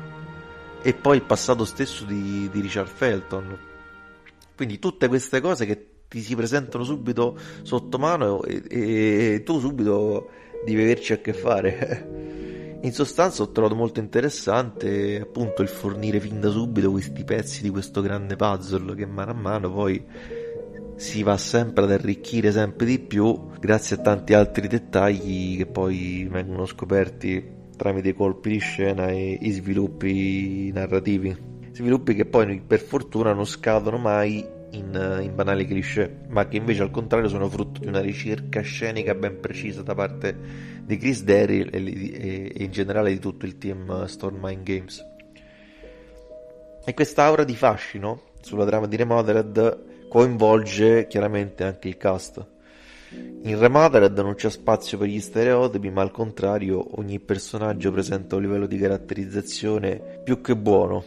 e 0.81 0.93
poi 0.93 1.17
il 1.17 1.24
passato 1.24 1.63
stesso 1.63 2.03
di, 2.03 2.50
di 2.51 2.60
Richard 2.60 2.88
Felton. 2.88 3.57
Quindi 4.55 4.77
tutte 4.77 5.07
queste 5.07 5.39
cose 5.39 5.65
che 5.65 5.86
ti 6.07 6.21
si 6.21 6.36
presentano 6.36 6.83
subito 6.83 7.38
sotto 7.63 7.98
mano 7.98 8.43
e, 8.43 8.62
e, 8.67 9.33
e 9.36 9.43
tu 9.43 9.60
subito 9.60 10.29
devi 10.65 10.81
averci 10.81 11.13
a 11.13 11.17
che 11.17 11.33
fare. 11.33 12.79
In 12.83 12.93
sostanza 12.93 13.43
ho 13.43 13.51
trovato 13.51 13.75
molto 13.75 14.00
interessante 14.00 15.19
appunto 15.21 15.62
il 15.62 15.67
fornire 15.67 16.19
fin 16.19 16.39
da 16.39 16.50
subito 16.50 16.89
questi 16.89 17.24
pezzi 17.24 17.62
di 17.62 17.69
questo 17.69 18.01
grande 18.01 18.36
puzzle 18.36 18.95
che 18.95 19.05
mano 19.05 19.31
a 19.31 19.36
mano 19.36 19.71
poi 19.71 20.03
si 21.01 21.24
va 21.24 21.36
sempre 21.36 21.86
ad 21.86 21.91
arricchire 21.91 22.51
sempre 22.51 22.86
di 22.86 23.00
più 23.00 23.48
grazie 23.60 23.96
a 23.96 24.00
tanti 24.01 24.36
altri 24.36 24.67
dettagli 24.67 25.58
che 25.58 25.65
poi 25.65 26.27
vengono 26.29 26.67
scoperti 26.67 27.43
tramite 27.75 28.13
colpi 28.13 28.51
di 28.51 28.60
scena 28.60 29.08
e 29.08 29.36
i 29.41 29.50
sviluppi 29.50 30.72
narrativi. 30.72 31.36
Sviluppi 31.72 32.13
che 32.13 32.25
poi 32.25 32.62
per 32.62 32.79
fortuna 32.81 33.34
non 33.34 33.46
scadono 33.46 33.98
mai 33.98 34.46
in, 34.74 35.20
in, 35.24 35.34
banali 35.34 35.65
cliché, 35.65 36.20
ma 36.27 36.48
che 36.48 36.58
invece 36.58 36.84
al 36.84 36.91
contrario 36.91 37.29
sono 37.29 37.50
frutto 37.50 37.79
di 37.79 37.88
una 37.88 38.00
ricerca 38.00 38.62
scenica 38.62 39.15
ben 39.15 39.39
precisa 39.39 39.81
da 39.81 39.96
parte 39.96 40.38
di 40.84 40.98
Chris 40.98 41.24
Derry 41.24 41.62
e, 41.62 41.84
e, 41.84 42.51
e 42.55 42.63
in 42.63 42.72
generale 42.72 43.10
di 43.10 43.20
tutto 43.20 43.48
il 43.48 43.58
team 43.58 44.05
Stormline 44.05 44.62
Games. 44.62 45.03
E 46.86 46.93
questa 46.93 47.24
aura 47.24 47.43
di 47.43 47.55
fascino 47.55 48.22
sulla 48.39 48.65
trama 48.65 48.86
di 48.86 48.96
Remodeled 48.98 49.89
coinvolge 50.12 51.08
chiaramente 51.08 51.63
anche 51.63 51.88
il 51.88 51.96
cast. 51.96 52.46
In 53.44 53.58
Remodeled 53.58 54.20
non 54.20 54.36
c'è 54.36 54.50
spazio 54.50 54.98
per 54.98 55.08
gli 55.08 55.22
stereotipi, 55.22 55.89
ma 55.89 56.01
al 56.01 56.12
contrario 56.12 57.00
ogni 57.00 57.18
personaggio 57.22 57.94
presenta 57.94 58.36
un 58.36 58.41
livello 58.41 58.65
di 58.65 58.77
caratterizzazione 58.77 60.20
più 60.22 60.41
che 60.41 60.58
buono. 60.58 61.01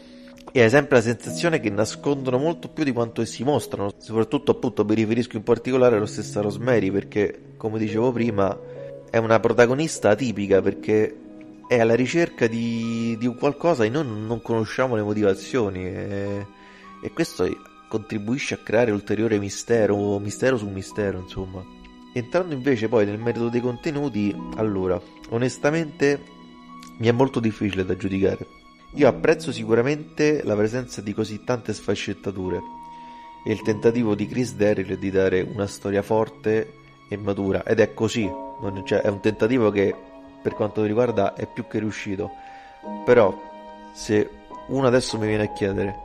E 0.51 0.63
hai 0.63 0.71
sempre 0.71 0.97
la 0.97 1.03
sensazione 1.03 1.61
che 1.61 1.69
nascondono 1.69 2.39
molto 2.39 2.71
più 2.71 2.83
di 2.83 2.93
quanto 2.93 3.23
si 3.27 3.45
mostrano. 3.45 3.93
Soprattutto 3.99 4.53
appunto 4.53 4.87
mi 4.87 4.95
riferisco 4.95 5.37
in 5.37 5.43
particolare 5.43 5.97
allo 5.97 6.07
stesso 6.07 6.41
Rosemary, 6.41 6.91
perché 6.91 7.39
come 7.59 7.79
dicevo 7.79 8.11
prima 8.11 8.59
è 9.11 9.19
una 9.19 9.39
protagonista 9.39 10.09
atipica 10.09 10.63
perché 10.63 11.15
è 11.69 11.79
alla 11.79 11.95
ricerca 11.95 12.47
di, 12.47 13.19
di 13.19 13.27
qualcosa 13.35 13.85
e 13.85 13.91
noi 13.91 14.07
non 14.07 14.41
conosciamo 14.41 14.97
le 14.97 15.03
motivazioni 15.03 15.85
e, 15.85 16.47
e 17.03 17.13
questo 17.13 17.73
contribuisce 17.95 18.55
a 18.55 18.59
creare 18.59 18.91
ulteriore 18.91 19.39
mistero, 19.39 20.19
mistero 20.19 20.57
su 20.57 20.69
mistero, 20.69 21.21
insomma. 21.21 21.65
Entrando 22.13 22.53
invece 22.53 22.89
poi 22.89 23.07
nel 23.07 23.21
merito 23.21 23.49
dei 23.49 23.61
contenuti, 23.61 24.35
allora, 24.57 25.01
onestamente 25.31 26.21
mi 26.99 27.07
è 27.07 27.13
molto 27.13 27.39
difficile 27.39 27.85
da 27.85 27.97
giudicare. 27.97 28.47
Io 28.95 29.07
apprezzo 29.07 29.53
sicuramente 29.53 30.43
la 30.43 30.57
presenza 30.57 31.01
di 31.01 31.13
così 31.15 31.45
tante 31.45 31.73
sfaccettature 31.73 32.61
e 33.47 33.53
il 33.53 33.63
tentativo 33.63 34.17
di 34.17 34.27
Chris 34.27 34.55
Derrill 34.55 34.95
di 34.95 35.11
dare 35.11 35.43
una 35.43 35.69
storia 35.69 36.03
forte 36.03 36.75
e 37.09 37.17
matura 37.17 37.63
ed 37.65 37.79
è 37.79 37.95
così, 37.95 38.29
cioè, 38.85 39.03
è 39.03 39.09
un 39.09 39.21
tentativo 39.21 39.71
che 39.71 39.95
per 40.43 40.55
quanto 40.55 40.81
mi 40.81 40.89
riguarda 40.89 41.35
è 41.35 41.47
più 41.47 41.69
che 41.69 41.79
riuscito. 41.79 42.31
Però 43.05 43.41
se 43.93 44.29
uno 44.69 44.87
adesso 44.87 45.17
mi 45.17 45.29
viene 45.29 45.45
a 45.45 45.53
chiedere 45.53 46.04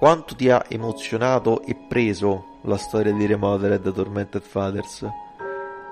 quanto 0.00 0.34
ti 0.34 0.48
ha 0.48 0.64
emozionato 0.66 1.60
e 1.60 1.74
preso 1.74 2.60
la 2.62 2.78
storia 2.78 3.12
di 3.12 3.26
Remodeled 3.26 3.82
da 3.82 3.90
Tormented 3.90 4.40
Fathers, 4.40 5.06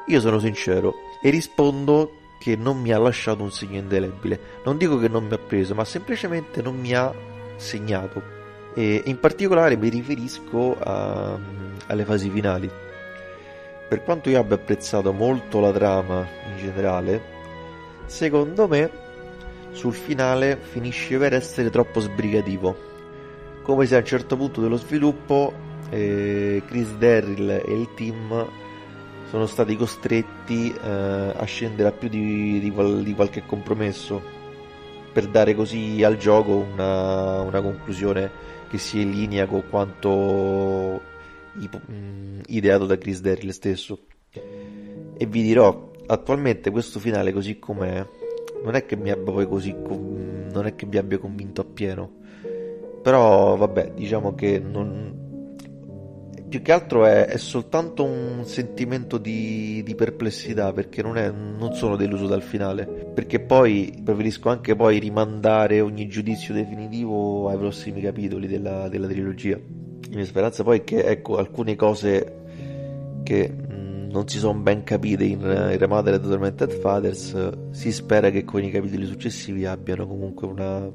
io 0.06 0.20
sono 0.20 0.38
sincero 0.38 0.94
e 1.20 1.28
rispondo 1.28 2.12
che 2.40 2.56
non 2.56 2.80
mi 2.80 2.90
ha 2.90 2.98
lasciato 2.98 3.42
un 3.42 3.52
segno 3.52 3.76
indelebile. 3.76 4.40
Non 4.64 4.78
dico 4.78 4.96
che 4.96 5.08
non 5.08 5.26
mi 5.26 5.34
ha 5.34 5.38
preso, 5.38 5.74
ma 5.74 5.84
semplicemente 5.84 6.62
non 6.62 6.78
mi 6.78 6.94
ha 6.94 7.12
segnato. 7.56 8.22
E 8.72 9.02
in 9.04 9.20
particolare 9.20 9.76
mi 9.76 9.90
riferisco 9.90 10.78
a, 10.80 11.38
alle 11.88 12.04
fasi 12.06 12.30
finali. 12.30 12.70
Per 13.90 14.02
quanto 14.04 14.30
io 14.30 14.40
abbia 14.40 14.56
apprezzato 14.56 15.12
molto 15.12 15.60
la 15.60 15.72
trama 15.72 16.26
in 16.50 16.56
generale, 16.56 17.22
secondo 18.06 18.66
me 18.68 18.90
sul 19.72 19.92
finale 19.92 20.56
finisce 20.56 21.18
per 21.18 21.34
essere 21.34 21.68
troppo 21.68 22.00
sbrigativo. 22.00 22.88
Come 23.68 23.84
se 23.84 23.96
a 23.96 23.98
un 23.98 24.04
certo 24.06 24.34
punto 24.38 24.62
dello 24.62 24.78
sviluppo 24.78 25.52
eh, 25.90 26.62
Chris 26.66 26.96
Darryl 26.96 27.50
e 27.50 27.70
il 27.74 27.92
team 27.94 28.48
sono 29.28 29.44
stati 29.44 29.76
costretti 29.76 30.72
eh, 30.72 30.88
a 31.36 31.44
scendere 31.44 31.90
a 31.90 31.92
più 31.92 32.08
di, 32.08 32.60
di, 32.60 32.72
di, 33.02 33.14
qualche 33.14 33.42
compromesso 33.44 34.22
per 35.12 35.26
dare 35.26 35.54
così 35.54 36.02
al 36.02 36.16
gioco 36.16 36.56
una, 36.56 37.42
una 37.42 37.60
conclusione 37.60 38.30
che 38.70 38.78
sia 38.78 39.02
in 39.02 39.10
linea 39.10 39.46
con 39.46 39.62
quanto 39.68 41.02
Mm, 41.90 42.40
ideato 42.46 42.86
da 42.86 42.96
Chris 42.96 43.20
Darryl 43.20 43.52
stesso. 43.52 43.98
E 44.30 45.26
vi 45.26 45.42
dirò, 45.42 45.90
attualmente 46.06 46.70
questo 46.70 47.00
finale 47.00 47.32
così 47.32 47.58
com'è, 47.58 48.06
non 48.62 48.74
è 48.74 48.86
che 48.86 48.96
mi 48.96 49.10
abbia 49.10 49.32
poi 49.32 49.46
così, 49.46 49.74
non 49.74 50.64
è 50.64 50.74
che 50.74 50.86
mi 50.86 50.96
abbia 50.96 51.18
convinto 51.18 51.60
appieno. 51.60 52.17
Però 53.02 53.56
vabbè, 53.56 53.92
diciamo 53.94 54.34
che 54.34 54.58
non, 54.58 55.08
più 56.48 56.62
che 56.62 56.72
altro 56.72 57.04
è, 57.04 57.26
è 57.26 57.36
soltanto 57.36 58.04
un 58.04 58.44
sentimento 58.44 59.18
di, 59.18 59.82
di 59.84 59.94
perplessità 59.94 60.72
perché 60.72 61.02
non, 61.02 61.18
è, 61.18 61.30
non, 61.30 61.74
sono 61.74 61.96
deluso 61.96 62.26
dal 62.26 62.42
finale. 62.42 62.86
Perché 62.86 63.40
poi 63.40 64.00
preferisco 64.02 64.48
anche 64.48 64.74
poi 64.74 64.98
rimandare 64.98 65.80
ogni 65.80 66.08
giudizio 66.08 66.54
definitivo 66.54 67.48
ai 67.48 67.58
prossimi 67.58 68.00
capitoli 68.00 68.46
della, 68.46 68.88
della 68.88 69.06
trilogia. 69.06 69.56
La 70.10 70.16
mia 70.16 70.24
speranza 70.24 70.62
poi 70.64 70.78
è 70.78 70.84
che 70.84 71.04
ecco, 71.04 71.36
alcune 71.36 71.76
cose 71.76 72.36
che 73.22 73.54
non 74.10 74.26
si 74.26 74.38
sono 74.38 74.58
ben 74.58 74.84
capite 74.84 75.24
in, 75.24 75.40
in 75.40 75.76
Remodeled 75.76 76.22
Tormented 76.22 76.72
Fathers 76.80 77.50
si 77.72 77.92
spera 77.92 78.30
che 78.30 78.42
con 78.42 78.62
i 78.64 78.70
capitoli 78.70 79.04
successivi 79.04 79.66
abbiano 79.66 80.06
comunque 80.06 80.46
una, 80.46 80.90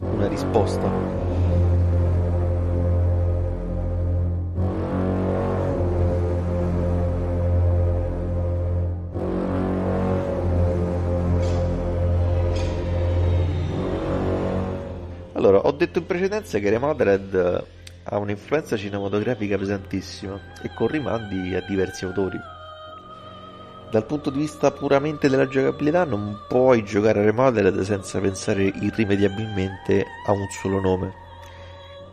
una 0.00 0.26
risposta. 0.26 0.90
Allora, 15.32 15.58
ho 15.58 15.72
detto 15.72 15.98
in 15.98 16.06
precedenza 16.06 16.58
che 16.58 16.70
Remodeled 16.70 17.64
ha 18.04 18.18
un'influenza 18.18 18.76
cinematografica 18.76 19.58
pesantissima 19.58 20.40
e 20.62 20.70
con 20.74 20.88
rimandi 20.88 21.54
a 21.54 21.60
diversi 21.60 22.04
autori. 22.04 22.38
Dal 23.94 24.06
punto 24.06 24.30
di 24.30 24.40
vista 24.40 24.72
puramente 24.72 25.28
della 25.28 25.46
giocabilità 25.46 26.02
non 26.02 26.46
puoi 26.48 26.82
giocare 26.82 27.20
a 27.20 27.22
Remodeled 27.22 27.80
senza 27.82 28.18
pensare 28.18 28.64
irrimediabilmente 28.64 30.04
a 30.26 30.32
un 30.32 30.48
solo 30.50 30.80
nome, 30.80 31.14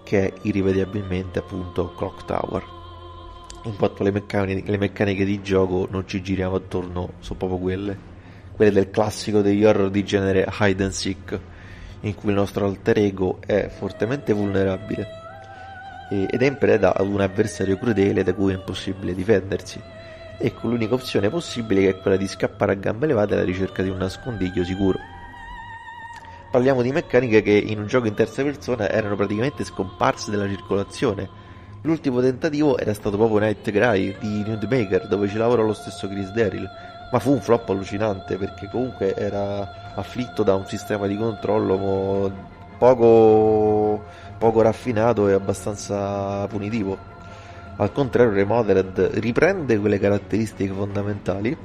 che 0.03 0.27
è 0.27 0.33
irrimediabilmente 0.43 1.39
appunto 1.39 1.91
Clock 1.95 2.25
Tower. 2.25 2.63
In 3.63 3.75
quanto 3.77 4.03
le 4.03 4.11
meccaniche, 4.11 4.69
le 4.69 4.77
meccaniche 4.77 5.25
di 5.25 5.41
gioco 5.41 5.87
non 5.89 6.07
ci 6.07 6.21
giriamo 6.21 6.57
attorno, 6.57 7.13
sono 7.17 7.39
proprio 7.39 7.57
quelle, 7.57 7.97
quelle 8.51 8.71
del 8.71 8.91
classico 8.91 9.41
degli 9.41 9.65
horror 9.65 9.89
di 9.89 10.05
genere 10.05 10.47
hide 10.59 10.83
and 10.83 10.91
seek, 10.91 11.39
in 12.01 12.13
cui 12.13 12.29
il 12.29 12.35
nostro 12.35 12.67
alter 12.67 12.99
ego 12.99 13.39
è 13.43 13.69
fortemente 13.69 14.33
vulnerabile 14.33 15.07
ed 16.11 16.43
è 16.43 16.45
in 16.45 16.57
preda 16.57 16.93
ad 16.93 17.07
un 17.07 17.21
avversario 17.21 17.79
crudele 17.79 18.21
da 18.21 18.35
cui 18.35 18.53
è 18.53 18.55
impossibile 18.55 19.15
difendersi. 19.15 19.81
Ecco, 20.43 20.67
l'unica 20.67 20.95
opzione 20.95 21.29
possibile 21.29 21.87
è 21.87 21.99
quella 21.99 22.17
di 22.17 22.27
scappare 22.27 22.71
a 22.71 22.75
gambe 22.75 23.05
levate 23.05 23.35
alla 23.35 23.43
ricerca 23.43 23.83
di 23.83 23.89
un 23.89 23.97
nascondiglio 23.97 24.63
sicuro. 24.63 24.97
Parliamo 26.49 26.81
di 26.81 26.91
meccaniche 26.91 27.43
che 27.43 27.51
in 27.51 27.77
un 27.77 27.85
gioco 27.85 28.07
in 28.07 28.15
terza 28.15 28.41
persona 28.41 28.89
erano 28.89 29.15
praticamente 29.15 29.63
scomparse 29.63 30.31
dalla 30.31 30.47
circolazione. 30.47 31.29
L'ultimo 31.83 32.21
tentativo 32.21 32.75
era 32.79 32.95
stato 32.95 33.17
proprio 33.17 33.37
Night 33.37 33.69
Cry 33.69 34.17
di 34.19 34.41
Newdmaker, 34.41 35.07
dove 35.07 35.27
ci 35.27 35.37
lavora 35.37 35.61
lo 35.61 35.73
stesso 35.73 36.07
Chris 36.07 36.31
Daryl, 36.31 36.67
ma 37.11 37.19
fu 37.19 37.33
un 37.33 37.41
flop 37.41 37.69
allucinante 37.69 38.37
perché 38.37 38.67
comunque 38.67 39.13
era 39.15 39.93
afflitto 39.93 40.41
da 40.41 40.55
un 40.55 40.65
sistema 40.65 41.05
di 41.05 41.17
controllo 41.17 42.49
poco 42.79 44.03
poco 44.39 44.61
raffinato 44.63 45.27
e 45.27 45.33
abbastanza 45.33 46.47
punitivo. 46.47 47.10
Al 47.77 47.91
contrario, 47.91 48.33
Remodeled 48.33 49.11
riprende 49.15 49.79
quelle 49.79 49.97
caratteristiche 49.97 50.73
fondamentali 50.73 51.57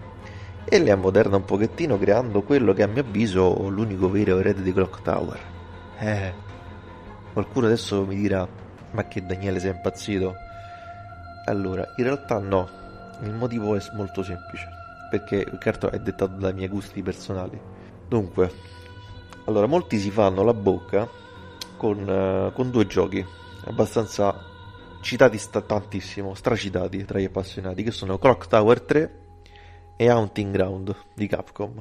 e 0.64 0.78
le 0.78 0.90
ammoderna 0.90 1.36
un 1.36 1.44
pochettino 1.44 1.98
creando 1.98 2.42
quello 2.42 2.72
che 2.72 2.82
a 2.82 2.86
mio 2.86 3.02
avviso 3.02 3.56
è 3.56 3.68
l'unico 3.68 4.10
vero 4.10 4.38
erede 4.38 4.62
di 4.62 4.72
Clock 4.72 5.02
Tower. 5.02 5.38
Eh, 5.98 6.32
qualcuno 7.32 7.66
adesso 7.66 8.04
mi 8.04 8.16
dirà, 8.16 8.46
ma 8.92 9.04
che 9.04 9.24
Daniele 9.24 9.60
sei 9.60 9.70
impazzito? 9.70 10.34
Allora, 11.44 11.92
in 11.96 12.04
realtà 12.04 12.38
no, 12.38 12.68
il 13.22 13.32
motivo 13.32 13.76
è 13.76 13.80
molto 13.92 14.22
semplice, 14.22 14.68
perché 15.10 15.36
il 15.36 15.58
cartone 15.58 15.96
è 15.96 16.00
dettato 16.00 16.36
dai 16.38 16.54
miei 16.54 16.68
gusti 16.68 17.02
personali. 17.02 17.60
Dunque, 18.08 18.50
allora, 19.44 19.66
molti 19.66 19.98
si 19.98 20.10
fanno 20.10 20.42
la 20.42 20.54
bocca 20.54 21.08
con, 21.76 21.98
uh, 22.08 22.52
con 22.52 22.70
due 22.70 22.86
giochi 22.86 23.24
abbastanza 23.66 24.34
citati 25.06 25.38
sta 25.38 25.60
tantissimo, 25.60 26.34
stracitati 26.34 27.04
tra 27.04 27.20
gli 27.20 27.26
appassionati, 27.26 27.84
che 27.84 27.92
sono 27.92 28.18
Clock 28.18 28.48
Tower 28.48 28.80
3 28.80 29.18
e 29.94 30.08
Haunting 30.10 30.52
Ground 30.52 30.92
di 31.14 31.28
Capcom, 31.28 31.80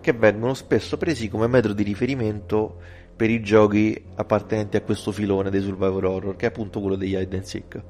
che 0.00 0.12
vengono 0.12 0.54
spesso 0.54 0.96
presi 0.96 1.28
come 1.28 1.48
metro 1.48 1.72
di 1.72 1.82
riferimento 1.82 2.78
per 3.16 3.28
i 3.28 3.42
giochi 3.42 4.00
appartenenti 4.14 4.76
a 4.76 4.82
questo 4.82 5.10
filone 5.10 5.50
dei 5.50 5.62
survivor 5.62 6.04
horror, 6.04 6.36
che 6.36 6.46
è 6.46 6.48
appunto 6.50 6.78
quello 6.78 6.94
degli 6.94 7.16
hide 7.16 7.38
and 7.38 7.44
seek. 7.44 7.82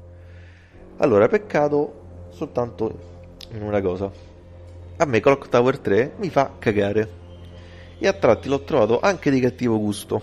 Allora, 0.97 1.27
peccato 1.27 2.29
soltanto 2.31 3.37
in 3.51 3.61
una 3.61 3.81
cosa. 3.81 4.11
A 4.97 5.05
me 5.05 5.19
Clock 5.19 5.47
Tower 5.47 5.77
3 5.77 6.13
mi 6.17 6.31
fa 6.31 6.53
cagare 6.57 7.07
e 7.99 8.07
a 8.07 8.13
tratti 8.13 8.49
l'ho 8.49 8.63
trovato 8.63 8.99
anche 8.99 9.29
di 9.29 9.39
cattivo 9.39 9.77
gusto. 9.77 10.19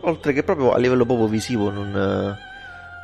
Oltre 0.00 0.32
che 0.32 0.42
proprio 0.42 0.72
a 0.72 0.78
livello 0.78 1.04
proprio 1.04 1.28
visivo 1.28 1.68
non, 1.68 1.94
eh, 1.94 2.53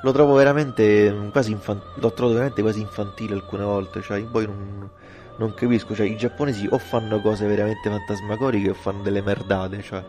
lo 0.02 0.12
trovo 0.12 0.34
veramente 0.34 1.28
quasi 1.30 1.52
infantile, 1.52 1.92
l'ho 1.96 2.12
trovato 2.12 2.34
veramente 2.34 2.62
quasi 2.62 2.80
infantile 2.80 3.34
alcune 3.34 3.64
volte, 3.64 4.00
cioè 4.00 4.22
poi 4.22 4.46
non, 4.46 4.88
non 5.36 5.54
capisco, 5.54 5.94
cioè 5.94 6.06
i 6.06 6.16
giapponesi 6.16 6.66
o 6.70 6.78
fanno 6.78 7.20
cose 7.20 7.46
veramente 7.46 7.88
fantasmagoriche 7.88 8.70
o 8.70 8.74
fanno 8.74 9.02
delle 9.02 9.22
merdate, 9.22 9.82
cioè 9.82 10.02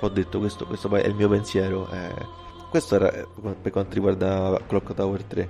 ho 0.00 0.08
detto 0.08 0.38
questo, 0.38 0.66
questo 0.66 0.94
è 0.96 1.06
il 1.06 1.14
mio 1.14 1.28
pensiero. 1.28 1.88
Eh. 1.90 2.40
Questo 2.68 2.94
era 2.94 3.12
eh, 3.12 3.26
per 3.60 3.70
quanto 3.70 3.94
riguarda 3.94 4.58
Clock 4.66 4.94
Tower 4.94 5.22
3. 5.22 5.48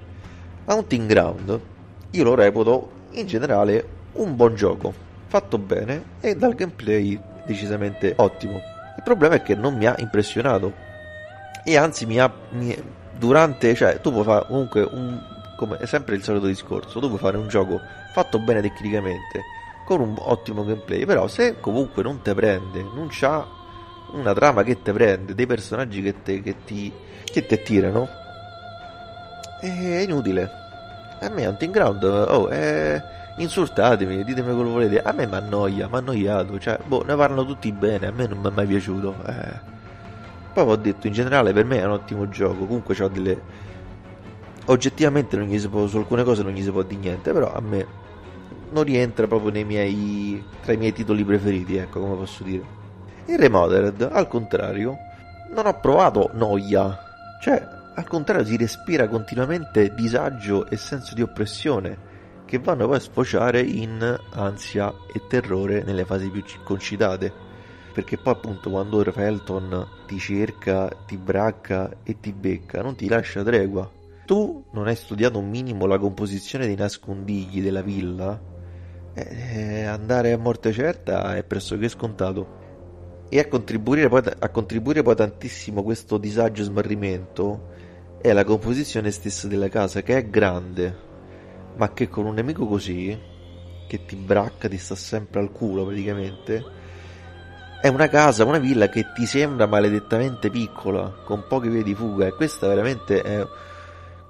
Haunting 0.64 1.08
Ground 1.08 1.60
io 2.10 2.24
lo 2.24 2.34
reputo 2.34 2.90
in 3.12 3.26
generale 3.26 4.00
un 4.12 4.36
buon 4.36 4.54
gioco, 4.54 4.92
fatto 5.28 5.56
bene 5.56 6.04
e 6.20 6.36
dal 6.36 6.54
gameplay 6.54 7.18
decisamente 7.46 8.12
ottimo. 8.16 8.60
Il 8.96 9.02
problema 9.02 9.36
è 9.36 9.42
che 9.42 9.54
non 9.54 9.76
mi 9.76 9.86
ha 9.86 9.94
impressionato 9.98 10.72
e 11.64 11.76
anzi 11.76 12.04
mi 12.04 12.20
ha 12.20 12.30
mi, 12.50 12.76
durante, 13.22 13.74
cioè 13.76 14.00
tu 14.00 14.10
puoi 14.10 14.24
fare 14.24 14.46
comunque 14.48 14.82
un 14.82 15.30
come 15.56 15.76
è 15.76 15.86
sempre 15.86 16.16
il 16.16 16.24
solito 16.24 16.46
discorso, 16.46 16.98
tu 16.98 17.06
puoi 17.06 17.20
fare 17.20 17.36
un 17.36 17.46
gioco 17.46 17.80
fatto 18.12 18.40
bene 18.40 18.60
tecnicamente 18.60 19.44
con 19.86 20.00
un 20.00 20.16
ottimo 20.18 20.64
gameplay, 20.64 21.04
però 21.04 21.28
se 21.28 21.60
comunque 21.60 22.02
non 22.02 22.20
te 22.20 22.34
prende, 22.34 22.82
non 22.82 23.06
c'ha 23.10 23.46
una 24.12 24.34
trama 24.34 24.64
che 24.64 24.82
te 24.82 24.92
prende, 24.92 25.36
dei 25.36 25.46
personaggi 25.46 26.02
che, 26.02 26.22
te, 26.22 26.42
che 26.42 26.56
ti 26.64 26.92
che 27.24 27.46
ti 27.46 27.54
attirano, 27.54 28.08
è 29.60 30.00
inutile. 30.00 30.50
A 31.20 31.28
me 31.28 31.46
Hunting 31.46 31.72
Ground, 31.72 32.02
oh, 32.02 32.48
è 32.48 33.00
insultatemi, 33.38 34.24
ditemi 34.24 34.52
quello 34.52 34.64
che 34.64 34.70
volete. 34.70 35.02
A 35.02 35.12
me 35.12 35.26
mi 35.26 35.34
annoia, 35.34 35.88
mi 35.88 35.94
ha 35.94 35.98
annoiato. 35.98 36.58
Cioè, 36.58 36.78
boh, 36.84 37.04
ne 37.04 37.14
parlano 37.14 37.46
tutti 37.46 37.70
bene, 37.72 38.08
a 38.08 38.10
me 38.10 38.26
non 38.26 38.38
mi 38.38 38.48
è 38.48 38.50
mai 38.50 38.66
piaciuto. 38.66 39.14
Eh. 39.26 39.71
Poi 40.52 40.68
ho 40.68 40.76
detto, 40.76 41.06
in 41.06 41.12
generale 41.12 41.52
per 41.52 41.64
me 41.64 41.78
è 41.78 41.84
un 41.84 41.92
ottimo 41.92 42.28
gioco. 42.28 42.66
Comunque 42.66 42.94
ho 43.02 43.08
delle. 43.08 43.70
Oggettivamente 44.66 45.36
non 45.36 45.46
gli 45.46 45.58
si 45.58 45.68
può, 45.68 45.86
su 45.86 45.96
alcune 45.96 46.22
cose 46.22 46.42
non 46.42 46.52
gli 46.52 46.62
si 46.62 46.70
può 46.70 46.82
dire 46.82 47.00
niente, 47.00 47.32
però 47.32 47.52
a 47.52 47.60
me 47.60 47.86
non 48.70 48.84
rientra 48.84 49.26
proprio 49.26 49.50
miei. 49.64 50.42
tra 50.62 50.72
i 50.72 50.76
miei 50.76 50.92
titoli 50.92 51.24
preferiti, 51.24 51.76
ecco 51.76 52.00
come 52.00 52.16
posso 52.16 52.44
dire. 52.44 52.80
Il 53.26 53.38
Remodered, 53.38 54.08
al 54.12 54.28
contrario, 54.28 54.96
non 55.54 55.66
ho 55.66 55.80
provato 55.80 56.30
noia. 56.34 56.98
Cioè, 57.40 57.66
al 57.94 58.06
contrario, 58.06 58.44
si 58.44 58.56
respira 58.56 59.08
continuamente 59.08 59.94
disagio 59.94 60.68
e 60.68 60.76
senso 60.76 61.14
di 61.14 61.22
oppressione 61.22 62.10
che 62.44 62.58
vanno 62.58 62.86
poi 62.86 62.96
a 62.96 63.00
sfociare 63.00 63.60
in 63.60 64.18
ansia 64.32 64.92
e 65.12 65.22
terrore 65.26 65.82
nelle 65.84 66.04
fasi 66.04 66.28
più 66.28 66.42
concitate. 66.62 67.41
Perché 67.92 68.16
poi 68.16 68.32
appunto 68.32 68.70
quando 68.70 69.02
Felton 69.12 69.86
ti 70.06 70.18
cerca, 70.18 70.88
ti 71.06 71.16
bracca 71.16 71.98
e 72.02 72.18
ti 72.20 72.32
becca, 72.32 72.82
non 72.82 72.96
ti 72.96 73.06
lascia 73.08 73.42
tregua. 73.42 73.90
Tu 74.24 74.64
non 74.72 74.86
hai 74.86 74.96
studiato 74.96 75.38
un 75.38 75.50
minimo 75.50 75.86
la 75.86 75.98
composizione 75.98 76.66
dei 76.66 76.76
nascondigli 76.76 77.60
della 77.60 77.82
villa? 77.82 78.40
Eh, 79.14 79.84
andare 79.84 80.32
a 80.32 80.38
morte 80.38 80.72
certa 80.72 81.36
è 81.36 81.44
pressoché 81.44 81.88
scontato. 81.88 82.60
E 83.28 83.38
a 83.38 83.48
contribuire, 83.48 84.08
poi, 84.08 84.22
a 84.38 84.48
contribuire 84.48 85.02
poi 85.02 85.14
tantissimo 85.14 85.82
questo 85.82 86.16
disagio 86.16 86.62
e 86.62 86.66
smarrimento 86.66 87.70
è 88.22 88.32
la 88.32 88.44
composizione 88.44 89.10
stessa 89.10 89.48
della 89.48 89.68
casa, 89.68 90.02
che 90.02 90.16
è 90.16 90.30
grande, 90.30 90.96
ma 91.76 91.92
che 91.92 92.08
con 92.08 92.24
un 92.24 92.34
nemico 92.34 92.66
così, 92.66 93.18
che 93.88 94.04
ti 94.06 94.16
bracca, 94.16 94.68
ti 94.68 94.78
sta 94.78 94.94
sempre 94.94 95.40
al 95.40 95.50
culo 95.50 95.84
praticamente, 95.84 96.64
è 97.82 97.88
una 97.88 98.06
casa, 98.06 98.44
una 98.44 98.58
villa 98.58 98.88
che 98.88 99.06
ti 99.12 99.26
sembra 99.26 99.66
maledettamente 99.66 100.50
piccola, 100.50 101.12
con 101.24 101.42
poche 101.48 101.68
vie 101.68 101.82
di 101.82 101.96
fuga, 101.96 102.26
e 102.26 102.32
questa 102.32 102.68
veramente 102.68 103.20
è... 103.22 103.44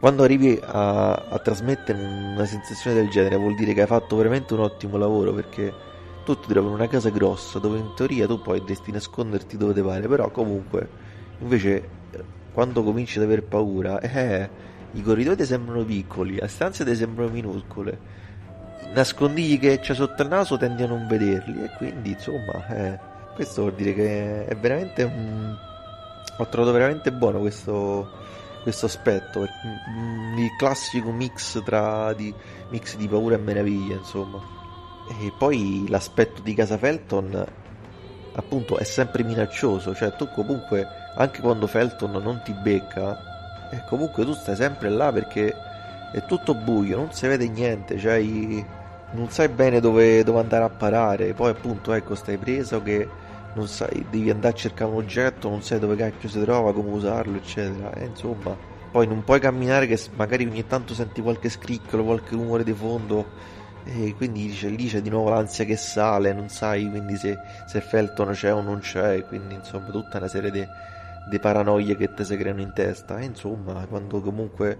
Quando 0.01 0.23
arrivi 0.23 0.59
a, 0.61 1.13
a 1.13 1.39
trasmettere 1.39 2.03
una 2.03 2.47
sensazione 2.47 2.97
del 2.97 3.11
genere 3.11 3.37
vuol 3.37 3.55
dire 3.55 3.75
che 3.75 3.83
hai 3.83 3.87
fatto 3.87 4.17
veramente 4.17 4.55
un 4.55 4.61
ottimo 4.61 4.97
lavoro 4.97 5.33
perché 5.35 5.73
tu 6.25 6.35
ti 6.41 6.49
trovi 6.49 6.67
in 6.67 6.73
una 6.73 6.89
casa 6.89 7.11
grossa 7.11 7.59
dove 7.59 7.79
in 7.79 7.93
teoria 7.95 8.27
tu 8.27 8.41
poi 8.41 8.59
dovresti 8.59 8.91
nasconderti 8.91 9.59
dove 9.59 9.75
ti 9.75 9.83
pare, 9.83 10.09
però 10.09 10.31
comunque 10.31 10.89
invece 11.41 11.89
quando 12.55 12.83
cominci 12.83 13.19
ad 13.19 13.25
aver 13.25 13.45
paura, 13.45 14.01
eh, 14.01 14.49
i 14.93 15.03
corridoi 15.03 15.37
ti 15.37 15.45
sembrano 15.45 15.85
piccoli, 15.85 16.41
le 16.41 16.49
stanze 16.49 16.85
ti 16.87 16.97
sembrano 16.97 17.31
minuscole, 17.31 17.99
nascondigli 18.95 19.59
che 19.59 19.79
c'è 19.79 19.95
sotto 19.95 20.23
il 20.23 20.29
naso 20.29 20.57
tendi 20.57 20.83
a 20.83 20.87
non 20.87 21.07
vederli 21.07 21.65
e 21.65 21.71
quindi 21.77 22.13
insomma, 22.13 22.67
eh, 22.69 23.11
questo 23.35 23.63
vuol 23.63 23.75
dire 23.75 23.95
che 23.95 24.47
è 24.47 24.57
veramente 24.57 25.03
un... 25.03 25.57
ho 26.37 26.47
trovato 26.47 26.73
veramente 26.73 27.13
buono 27.13 27.41
questo, 27.41 28.11
questo 28.63 28.87
aspetto, 28.87 29.43
il 29.43 30.57
classico 30.59 31.11
mix 31.11 31.63
tra 31.65 32.13
di, 32.13 32.33
mix 32.69 32.97
di 32.97 33.09
paura 33.09 33.37
e 33.37 33.39
meraviglia, 33.39 33.97
insomma. 33.97 34.39
E 35.21 35.33
poi 35.37 35.87
l'aspetto 35.89 36.43
di 36.43 36.55
Casa 36.55 36.79
Felton 36.79 37.47
appunto 38.35 38.79
è 38.79 38.85
sempre 38.85 39.25
minaccioso, 39.25 39.95
cioè 39.95 40.15
tu 40.15 40.29
comunque 40.31 40.87
anche 41.17 41.41
quando 41.41 41.67
Felton 41.67 42.13
non 42.13 42.41
ti 42.45 42.53
becca 42.53 43.69
e 43.71 43.85
comunque 43.87 44.25
tu 44.25 44.33
stai 44.33 44.57
sempre 44.57 44.89
là 44.89 45.13
perché 45.13 45.55
è 46.13 46.25
tutto 46.25 46.55
buio, 46.55 46.97
non 46.97 47.13
si 47.13 47.27
vede 47.27 47.49
niente, 47.49 47.99
cioè 47.99 48.23
non 49.13 49.29
sai 49.29 49.49
bene 49.49 49.81
dove, 49.81 50.23
dove, 50.25 50.41
andare 50.41 50.65
a 50.65 50.69
parare, 50.71 51.35
poi 51.35 51.51
appunto 51.51 51.93
ecco 51.93 52.15
stai 52.15 52.37
preso 52.39 52.83
che 52.83 53.09
non 53.55 53.69
sai, 53.69 54.07
devi 54.11 54.31
andare 54.31 54.55
a 54.55 54.57
cercare 54.57 54.91
un 54.91 54.97
oggetto, 54.97 55.49
non 55.49 55.63
sai 55.63 55.79
dove 55.79 55.97
cacchio 55.97 56.29
si 56.29 56.41
trova, 56.41 56.73
come 56.73 56.91
usarlo, 56.91 57.37
eccetera, 57.37 57.93
e 57.95 58.07
insomma, 58.07 58.57
poi 58.91 59.07
non 59.07 59.25
puoi 59.25 59.41
camminare 59.41 59.87
che 59.87 59.99
magari 60.15 60.45
ogni 60.45 60.67
tanto 60.67 60.95
senti 60.95 61.21
qualche 61.21 61.49
scricchiolo, 61.49 62.05
qualche 62.05 62.35
rumore 62.35 62.65
di 62.65 62.73
fondo, 62.73 63.27
e 63.85 64.15
quindi 64.17 64.47
dice, 64.47 64.69
lì 64.69 64.87
c'è 64.89 65.01
di 65.01 65.11
nuovo 65.11 65.31
l'ansia 65.31 65.65
che 65.65 65.77
sale, 65.77 66.33
non 66.33 66.49
sai 66.49 66.89
quindi 66.89 67.17
se, 67.17 67.37
se 67.67 67.81
Felton 67.81 68.31
c'è 68.33 68.53
o 68.53 68.61
non 68.61 68.79
c'è, 68.79 69.25
quindi 69.27 69.55
insomma 69.55 69.89
tutta 69.91 70.19
una 70.19 70.29
serie 70.29 70.51
di 70.51 70.67
di 71.25 71.39
paranoie 71.39 71.97
che 71.97 72.13
ti 72.15 72.25
si 72.25 72.37
creano 72.37 72.61
in 72.61 72.73
testa. 72.73 73.19
E 73.19 73.25
insomma, 73.25 73.87
quando 73.87 74.21
comunque 74.21 74.79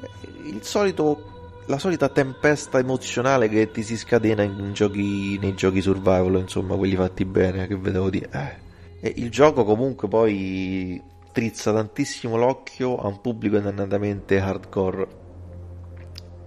eh, 0.00 0.48
il 0.48 0.62
solito, 0.62 1.37
la 1.68 1.78
solita 1.78 2.08
tempesta 2.08 2.78
emozionale 2.78 3.48
che 3.48 3.70
ti 3.70 3.82
si 3.82 3.96
scatena 3.96 4.72
giochi, 4.72 5.38
nei 5.38 5.54
giochi 5.54 5.82
survival, 5.82 6.40
insomma, 6.40 6.76
quelli 6.76 6.96
fatti 6.96 7.24
bene, 7.24 7.66
che 7.66 7.76
vedevo 7.76 8.08
dire. 8.08 8.28
Eh. 8.32 9.08
E 9.08 9.12
il 9.16 9.30
gioco 9.30 9.64
comunque 9.64 10.08
poi 10.08 11.00
trizza 11.30 11.72
tantissimo 11.72 12.36
l'occhio 12.36 12.96
a 12.96 13.06
un 13.06 13.20
pubblico 13.20 13.58
dannatamente 13.58 14.40
hardcore. 14.40 15.06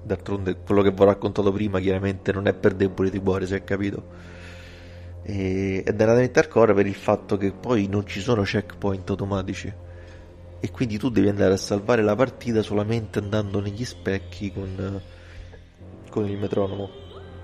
D'altronde 0.04 0.58
quello 0.66 0.82
che 0.82 0.92
vi 0.92 1.02
ho 1.02 1.06
raccontato 1.06 1.52
prima 1.52 1.80
chiaramente 1.80 2.32
non 2.34 2.48
è 2.48 2.54
per 2.54 2.74
deboli 2.74 3.12
di 3.12 3.20
cuore, 3.20 3.46
si 3.46 3.54
è 3.54 3.64
capito 3.64 4.04
e, 5.24 5.84
ed 5.86 6.02
era 6.02 6.14
da 6.14 6.20
mettere 6.20 6.48
hardcore 6.48 6.74
per 6.74 6.88
il 6.88 6.96
fatto 6.96 7.38
che 7.38 7.52
poi 7.52 7.88
non 7.88 8.08
ci 8.08 8.20
sono 8.20 8.42
checkpoint 8.42 9.08
automatici 9.12 9.72
e 10.62 10.72
quindi 10.72 10.98
tu 10.98 11.10
devi 11.10 11.28
andare 11.28 11.54
a 11.54 11.58
salvare 11.58 12.04
la 12.04 12.16
partita 12.16 12.62
solamente 12.62 13.20
andando 13.20 13.60
negli 13.60 13.84
specchi 13.84 14.54
con, 14.54 15.02
con 16.10 16.30
il 16.30 16.38
metronomo 16.38 16.90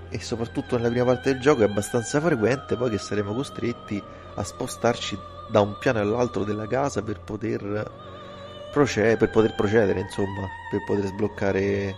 e 0.08 0.20
soprattutto 0.20 0.76
nella 0.76 0.88
prima 0.88 1.04
parte 1.04 1.32
del 1.32 1.40
gioco 1.40 1.62
è 1.62 1.64
abbastanza 1.64 2.20
frequente 2.20 2.76
poi 2.76 2.90
che 2.90 2.98
saremo 2.98 3.34
costretti 3.34 4.02
a 4.34 4.42
spostarci 4.42 5.18
da 5.50 5.60
un 5.60 5.76
piano 5.78 5.98
all'altro 5.98 6.44
della 6.44 6.66
casa 6.66 7.02
per 7.02 7.20
poter, 7.20 7.90
procedere, 8.72 9.16
per 9.16 9.30
poter 9.30 9.54
procedere 9.54 10.00
insomma 10.00 10.48
per 10.70 10.84
poter 10.86 11.06
sbloccare 11.06 11.96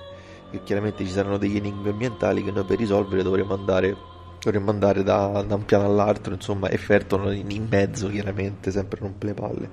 e 0.51 0.63
chiaramente 0.65 1.05
ci 1.05 1.11
saranno 1.13 1.37
degli 1.37 1.57
enigmi 1.57 1.91
ambientali 1.91 2.43
che 2.43 2.51
noi 2.51 2.65
per 2.65 2.79
risolvere 2.79 3.23
dovremo 3.23 3.55
andare 3.55 4.11
dovremmo 4.41 4.71
andare 4.71 5.03
da, 5.03 5.45
da, 5.47 5.55
un 5.55 5.65
piano 5.65 5.85
all'altro, 5.85 6.33
insomma, 6.33 6.69
e 6.69 6.79
Ferton 6.79 7.35
in, 7.35 7.51
in 7.51 7.67
mezzo, 7.69 8.09
chiaramente, 8.09 8.71
sempre 8.71 9.01
rompe 9.01 9.27
le 9.27 9.35
palle. 9.35 9.71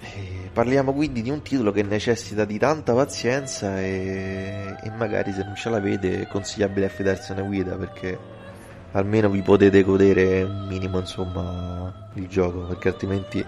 E 0.00 0.27
parliamo 0.48 0.92
quindi 0.92 1.22
di 1.22 1.30
un 1.30 1.42
titolo 1.42 1.72
che 1.72 1.82
necessita 1.82 2.44
di 2.44 2.58
tanta 2.58 2.94
pazienza 2.94 3.80
e, 3.80 4.76
e 4.82 4.90
magari 4.90 5.32
se 5.32 5.44
non 5.44 5.54
ce 5.54 5.70
l'avete 5.70 6.22
è 6.22 6.26
consigliabile 6.26 6.86
affidarsi 6.86 7.30
a 7.30 7.34
una 7.34 7.44
guida 7.44 7.76
perché 7.76 8.18
almeno 8.92 9.28
vi 9.28 9.42
potete 9.42 9.82
godere 9.82 10.42
un 10.42 10.66
minimo 10.66 10.98
insomma 10.98 12.10
il 12.14 12.26
gioco 12.28 12.60
perché 12.60 12.88
altrimenti 12.88 13.44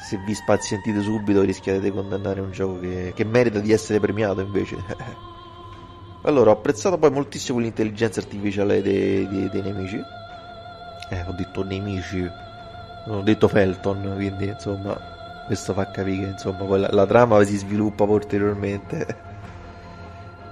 se 0.00 0.16
vi 0.24 0.34
spazientite 0.34 1.00
subito 1.00 1.42
rischiate 1.42 1.80
di 1.80 1.90
condannare 1.90 2.40
un 2.40 2.50
gioco 2.50 2.80
che, 2.80 3.12
che 3.14 3.24
merita 3.24 3.58
di 3.58 3.72
essere 3.72 4.00
premiato 4.00 4.40
invece 4.40 4.76
Allora, 6.22 6.50
ho 6.50 6.54
apprezzato 6.54 6.98
poi 6.98 7.10
moltissimo 7.10 7.58
l'intelligenza 7.58 8.20
artificiale 8.20 8.82
dei, 8.82 9.26
dei, 9.28 9.48
dei 9.48 9.62
nemici. 9.62 9.98
Eh, 11.10 11.22
ho 11.26 11.32
detto 11.32 11.62
nemici, 11.62 12.28
ho 13.06 13.22
detto 13.22 13.48
Felton, 13.48 14.12
quindi 14.16 14.46
insomma, 14.46 15.17
questo 15.48 15.72
fa 15.72 15.90
capire 15.90 16.24
che 16.24 16.30
insomma 16.32 16.64
poi 16.64 16.80
la, 16.80 16.88
la 16.92 17.06
trama 17.06 17.42
si 17.42 17.56
sviluppa 17.56 18.04
ulteriormente. 18.04 19.26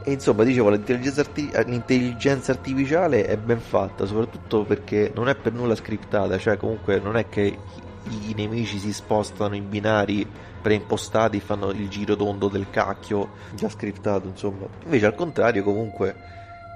E 0.02 0.12
insomma, 0.12 0.42
dicevo, 0.42 0.70
l'intelligenza, 0.70 1.20
arti- 1.20 1.50
l'intelligenza, 1.66 2.52
artificiale 2.52 3.26
è 3.26 3.36
ben 3.36 3.60
fatta, 3.60 4.06
soprattutto 4.06 4.64
perché 4.64 5.12
non 5.14 5.28
è 5.28 5.34
per 5.34 5.52
nulla 5.52 5.74
scriptata, 5.74 6.38
cioè 6.38 6.56
comunque 6.56 6.98
non 6.98 7.16
è 7.16 7.28
che 7.28 7.42
i, 7.42 8.30
i 8.30 8.34
nemici 8.34 8.78
si 8.78 8.92
spostano 8.92 9.54
in 9.54 9.68
binari 9.68 10.26
preimpostati, 10.62 11.40
fanno 11.40 11.70
il 11.70 11.88
giro 11.88 12.16
tondo 12.16 12.48
del 12.48 12.70
cacchio, 12.70 13.30
già 13.54 13.68
scriptato, 13.68 14.28
insomma. 14.28 14.66
Invece 14.84 15.06
al 15.06 15.14
contrario, 15.14 15.62
comunque, 15.62 16.14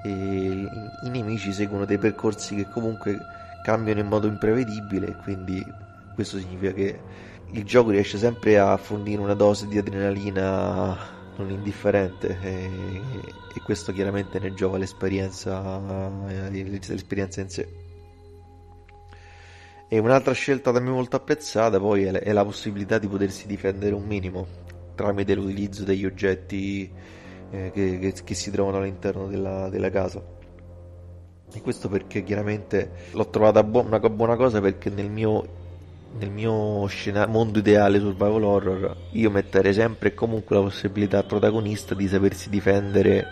eh, 0.03 0.09
i 0.09 1.09
nemici 1.09 1.53
seguono 1.53 1.85
dei 1.85 1.97
percorsi 1.97 2.53
che 2.53 2.67
comunque 2.69 3.17
cambiano 3.63 3.99
in 4.01 4.07
modo 4.07 4.27
imprevedibile, 4.27 5.15
quindi 5.23 5.65
questo 6.13 6.37
significa 6.37 6.73
che 6.73 6.99
il 7.51 7.63
gioco 7.63 7.89
riesce 7.89 8.17
sempre 8.17 8.57
a 8.57 8.77
fornire 8.77 9.21
una 9.21 9.33
dose 9.33 9.67
di 9.67 9.77
adrenalina 9.77 11.19
non 11.35 11.49
indifferente 11.49 12.37
e, 12.41 12.69
e 13.53 13.61
questo 13.63 13.91
chiaramente 13.91 14.39
ne 14.39 14.53
giova 14.53 14.77
l'esperienza, 14.77 16.09
l'esperienza 16.49 17.41
in 17.41 17.49
sé. 17.49 17.67
E 19.87 19.99
un'altra 19.99 20.33
scelta 20.33 20.71
da 20.71 20.79
me 20.79 20.89
molto 20.89 21.17
apprezzata 21.17 21.77
poi 21.77 22.03
è, 22.03 22.11
è 22.11 22.31
la 22.31 22.45
possibilità 22.45 22.97
di 22.97 23.07
potersi 23.07 23.45
difendere 23.47 23.93
un 23.93 24.05
minimo 24.05 24.47
tramite 24.95 25.35
l'utilizzo 25.35 25.83
degli 25.83 26.05
oggetti 26.05 26.89
eh, 27.49 27.71
che, 27.73 27.99
che, 27.99 28.13
che, 28.23 28.33
si 28.33 28.51
trovano 28.51 28.77
all'interno 28.77 29.27
della, 29.27 29.67
della 29.67 29.89
casa. 29.89 30.23
E 31.53 31.61
questo 31.61 31.89
perché 31.89 32.23
chiaramente 32.23 33.09
l'ho 33.11 33.29
trovata 33.29 33.61
bu- 33.63 33.83
una 33.83 33.99
buona 33.99 34.37
cosa 34.37 34.61
perché 34.61 34.89
nel 34.89 35.09
mio 35.09 35.60
nel 36.19 36.29
mio 36.29 36.85
scena- 36.87 37.25
mondo 37.25 37.59
ideale 37.59 37.99
survival 37.99 38.43
horror 38.43 38.95
io 39.11 39.29
metterei 39.29 39.73
sempre 39.73 40.09
e 40.09 40.13
comunque 40.13 40.55
la 40.55 40.63
possibilità 40.63 41.19
al 41.19 41.25
protagonista 41.25 41.95
di 41.95 42.07
sapersi 42.07 42.49
difendere 42.49 43.25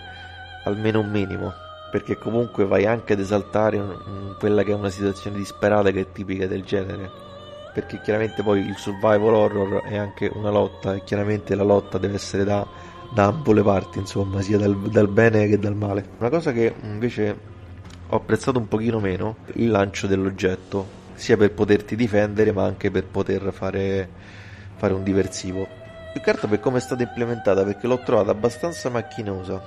almeno 0.64 1.00
un 1.00 1.10
minimo 1.10 1.54
perché 1.90 2.18
comunque 2.18 2.66
vai 2.66 2.86
anche 2.86 3.14
ad 3.14 3.20
esaltare 3.20 3.78
un, 3.78 4.36
quella 4.38 4.64
che 4.64 4.72
è 4.72 4.76
una 4.76 4.90
situazione 4.90 5.38
disperata 5.38 5.92
che 5.92 6.02
è 6.02 6.12
tipica 6.12 6.46
del 6.46 6.64
genere. 6.64 7.28
Perché 7.74 8.00
chiaramente 8.02 8.44
poi 8.44 8.62
il 8.62 8.78
survival 8.78 9.34
horror 9.34 9.84
è 9.84 9.98
anche 9.98 10.30
una 10.34 10.50
lotta 10.50 10.96
e 10.96 11.04
chiaramente 11.04 11.56
la 11.56 11.64
lotta 11.64 11.98
deve 11.98 12.16
essere 12.16 12.44
da, 12.44 12.66
da 13.10 13.26
ambo 13.26 13.54
le 13.54 13.64
parti 13.64 14.00
insomma 14.00 14.42
sia 14.42 14.58
dal, 14.58 14.76
dal 14.90 15.08
bene 15.08 15.48
che 15.48 15.58
dal 15.58 15.76
male. 15.76 16.06
Una 16.18 16.30
cosa 16.30 16.52
che 16.52 16.74
invece 16.82 17.58
ho 18.08 18.16
apprezzato 18.16 18.58
un 18.58 18.68
pochino 18.68 19.00
meno 19.00 19.38
il 19.54 19.70
lancio 19.70 20.08
dell'oggetto 20.08 20.98
sia 21.20 21.36
per 21.36 21.52
poterti 21.52 21.96
difendere 21.96 22.52
ma 22.54 22.64
anche 22.64 22.90
per 22.90 23.06
poter 23.06 23.52
fare, 23.52 24.10
fare 24.76 24.94
un 24.94 25.04
diversivo. 25.04 25.68
Più 26.14 26.22
che 26.22 26.30
altro 26.30 26.48
per 26.48 26.60
come 26.60 26.78
è 26.78 26.82
stata 26.82 27.04
implementata 27.04 27.64
perché 27.64 27.86
l'ho 27.86 28.00
trovata 28.00 28.32
abbastanza 28.32 28.90
macchinosa. 28.90 29.62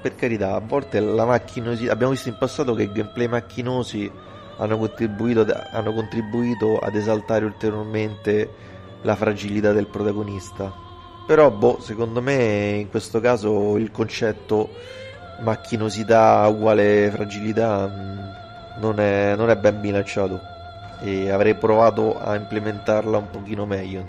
Per 0.00 0.16
carità, 0.16 0.54
a 0.54 0.60
volte 0.60 1.00
la 1.00 1.24
macchinosità, 1.24 1.92
abbiamo 1.92 2.12
visto 2.12 2.28
in 2.28 2.36
passato 2.38 2.74
che 2.74 2.90
gameplay 2.90 3.28
macchinosi 3.28 4.10
hanno 4.56 4.78
contribuito, 4.78 5.46
hanno 5.70 5.92
contribuito 5.92 6.78
ad 6.78 6.94
esaltare 6.94 7.44
ulteriormente 7.44 8.50
la 9.02 9.14
fragilità 9.14 9.72
del 9.72 9.86
protagonista. 9.86 10.72
Però, 11.26 11.50
boh, 11.50 11.80
secondo 11.80 12.20
me 12.20 12.76
in 12.80 12.88
questo 12.90 13.20
caso 13.20 13.76
il 13.76 13.90
concetto 13.90 14.70
macchinosità 15.40 16.46
uguale 16.48 17.10
fragilità 17.10 17.86
mm, 17.88 18.80
non 18.80 19.00
è, 19.00 19.34
non 19.36 19.50
è 19.50 19.56
ben 19.56 19.80
bilanciato 19.80 20.52
e 21.04 21.30
avrei 21.30 21.54
provato 21.54 22.18
a 22.18 22.34
implementarla 22.34 23.18
un 23.18 23.30
pochino 23.30 23.66
meglio. 23.66 24.04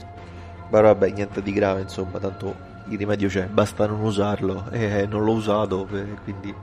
Però 0.70 0.88
vabbè, 0.88 1.10
niente 1.12 1.42
di 1.42 1.52
grave, 1.52 1.82
insomma, 1.82 2.20
tanto 2.20 2.74
il 2.88 2.98
rimedio 2.98 3.28
c'è, 3.28 3.48
basta 3.48 3.86
non 3.86 4.02
usarlo 4.02 4.70
e 4.72 5.06
non 5.06 5.24
l'ho 5.24 5.34
usato, 5.34 5.88
quindi 6.24 6.54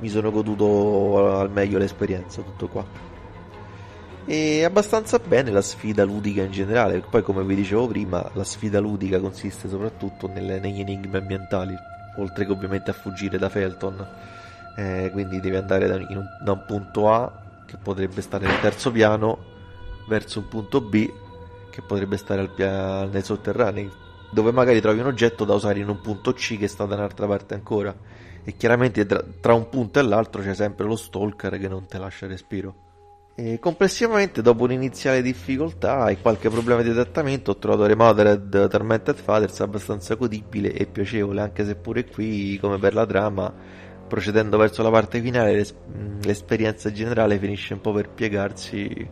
mi 0.00 0.08
sono 0.08 0.30
goduto 0.30 1.38
al 1.38 1.50
meglio 1.50 1.78
l'esperienza, 1.78 2.40
tutto 2.40 2.68
qua. 2.68 3.12
E 4.26 4.64
abbastanza 4.64 5.18
bene 5.18 5.50
la 5.50 5.60
sfida 5.60 6.04
ludica 6.04 6.42
in 6.42 6.50
generale, 6.50 7.00
poi 7.00 7.22
come 7.22 7.44
vi 7.44 7.54
dicevo 7.54 7.86
prima, 7.86 8.26
la 8.32 8.44
sfida 8.44 8.80
ludica 8.80 9.20
consiste 9.20 9.68
soprattutto 9.68 10.26
nelle, 10.26 10.58
negli 10.58 10.80
enigmi 10.80 11.14
ambientali, 11.14 11.76
oltre 12.16 12.46
che 12.46 12.52
ovviamente 12.52 12.90
a 12.90 12.94
fuggire 12.94 13.36
da 13.36 13.50
Felton. 13.50 14.06
Eh, 14.76 15.10
quindi 15.12 15.38
devi 15.38 15.54
andare 15.54 15.86
da 15.86 15.94
un, 15.96 16.26
da 16.42 16.52
un 16.52 16.64
punto 16.66 17.12
A 17.12 17.43
che 17.66 17.76
potrebbe 17.82 18.20
stare 18.20 18.46
nel 18.46 18.60
terzo 18.60 18.90
piano 18.90 19.52
verso 20.06 20.40
un 20.40 20.48
punto 20.48 20.80
B 20.80 21.10
che 21.70 21.82
potrebbe 21.82 22.16
stare 22.16 22.40
al 22.40 22.50
pia- 22.50 23.04
nei 23.04 23.22
sotterranei 23.22 24.02
dove 24.34 24.50
magari 24.50 24.80
trovi 24.80 24.98
un 24.98 25.06
oggetto 25.06 25.44
da 25.44 25.54
usare 25.54 25.78
in 25.78 25.88
un 25.88 26.00
punto 26.00 26.32
C 26.32 26.58
che 26.58 26.66
sta 26.66 26.84
da 26.84 26.96
un'altra 26.96 27.26
parte 27.26 27.54
ancora. 27.54 27.94
E 28.42 28.56
chiaramente 28.56 29.06
tra, 29.06 29.24
tra 29.40 29.54
un 29.54 29.68
punto 29.68 30.00
e 30.00 30.02
l'altro 30.02 30.42
c'è 30.42 30.54
sempre 30.54 30.84
lo 30.84 30.96
stalker 30.96 31.56
che 31.58 31.68
non 31.68 31.86
ti 31.86 31.96
lascia 31.96 32.26
respiro. 32.26 32.74
E 33.36 33.58
complessivamente 33.58 34.42
dopo 34.42 34.64
un'iniziale 34.64 35.22
difficoltà 35.22 36.08
e 36.08 36.20
qualche 36.20 36.50
problema 36.50 36.82
di 36.82 36.90
adattamento 36.90 37.52
ho 37.52 37.56
trovato 37.56 37.86
Remodeled 37.86 38.68
Tormented 38.68 39.16
Fathers 39.16 39.60
abbastanza 39.60 40.14
godibile 40.14 40.72
e 40.72 40.86
piacevole 40.86 41.40
anche 41.40 41.64
se 41.64 41.74
pure 41.74 42.04
qui 42.04 42.58
come 42.60 42.78
per 42.78 42.94
la 42.94 43.06
trama 43.06 43.52
procedendo 44.06 44.56
verso 44.56 44.82
la 44.82 44.90
parte 44.90 45.20
finale 45.20 45.54
l'es- 45.54 45.74
l'esperienza 46.22 46.92
generale 46.92 47.38
finisce 47.38 47.74
un 47.74 47.80
po' 47.80 47.92
per 47.92 48.08
piegarsi 48.08 49.08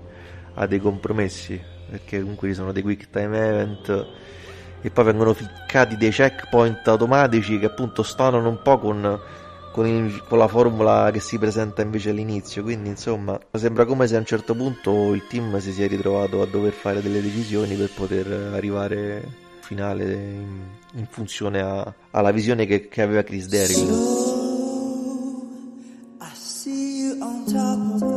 a 0.55 0.67
dei 0.67 0.81
compromessi 0.81 1.61
perché 1.91 2.21
comunque 2.21 2.49
ci 2.49 2.55
sono 2.55 2.73
dei 2.73 2.83
quick 2.83 3.11
time 3.11 3.37
event 3.37 4.07
e 4.81 4.91
poi 4.91 5.05
vengono 5.05 5.33
ficcati 5.33 5.97
dei 5.97 6.11
checkpoint 6.11 6.87
automatici 6.89 7.59
che 7.59 7.67
appunto 7.67 8.03
stonano 8.03 8.49
un 8.49 8.61
po' 8.63 8.79
con, 8.79 9.21
con, 9.71 9.87
il, 9.87 10.25
con, 10.27 10.39
la 10.39 10.49
formula 10.49 11.11
che 11.13 11.21
si 11.21 11.39
presenta 11.39 11.83
invece 11.83 12.11
all'inizio. 12.11 12.65
Quindi 12.65 12.89
insomma 12.89 13.39
sembra 13.53 13.85
come 13.85 14.09
se 14.09 14.17
a 14.17 14.19
un 14.19 14.25
certo 14.25 14.55
punto 14.55 15.15
il 15.15 15.25
team 15.29 15.57
si 15.59 15.73
sia 15.73 15.87
ritrovato 15.87 16.43
a 16.43 16.47
dover 16.47 16.73
fare 16.73 17.01
delle 17.01 17.23
decisioni 17.23 17.77
per 17.77 17.91
poter 17.95 18.51
arrivare 18.55 19.23
finale 19.61 20.13
in, 20.13 20.61
in 20.95 21.07
funzione 21.09 21.61
a, 21.61 21.95
alla 22.11 22.33
visione 22.33 22.67
che, 22.67 22.89
che 22.89 23.03
aveva 23.03 23.23
Chris 23.23 23.47
Daryl 27.23 28.03
e 28.09 28.12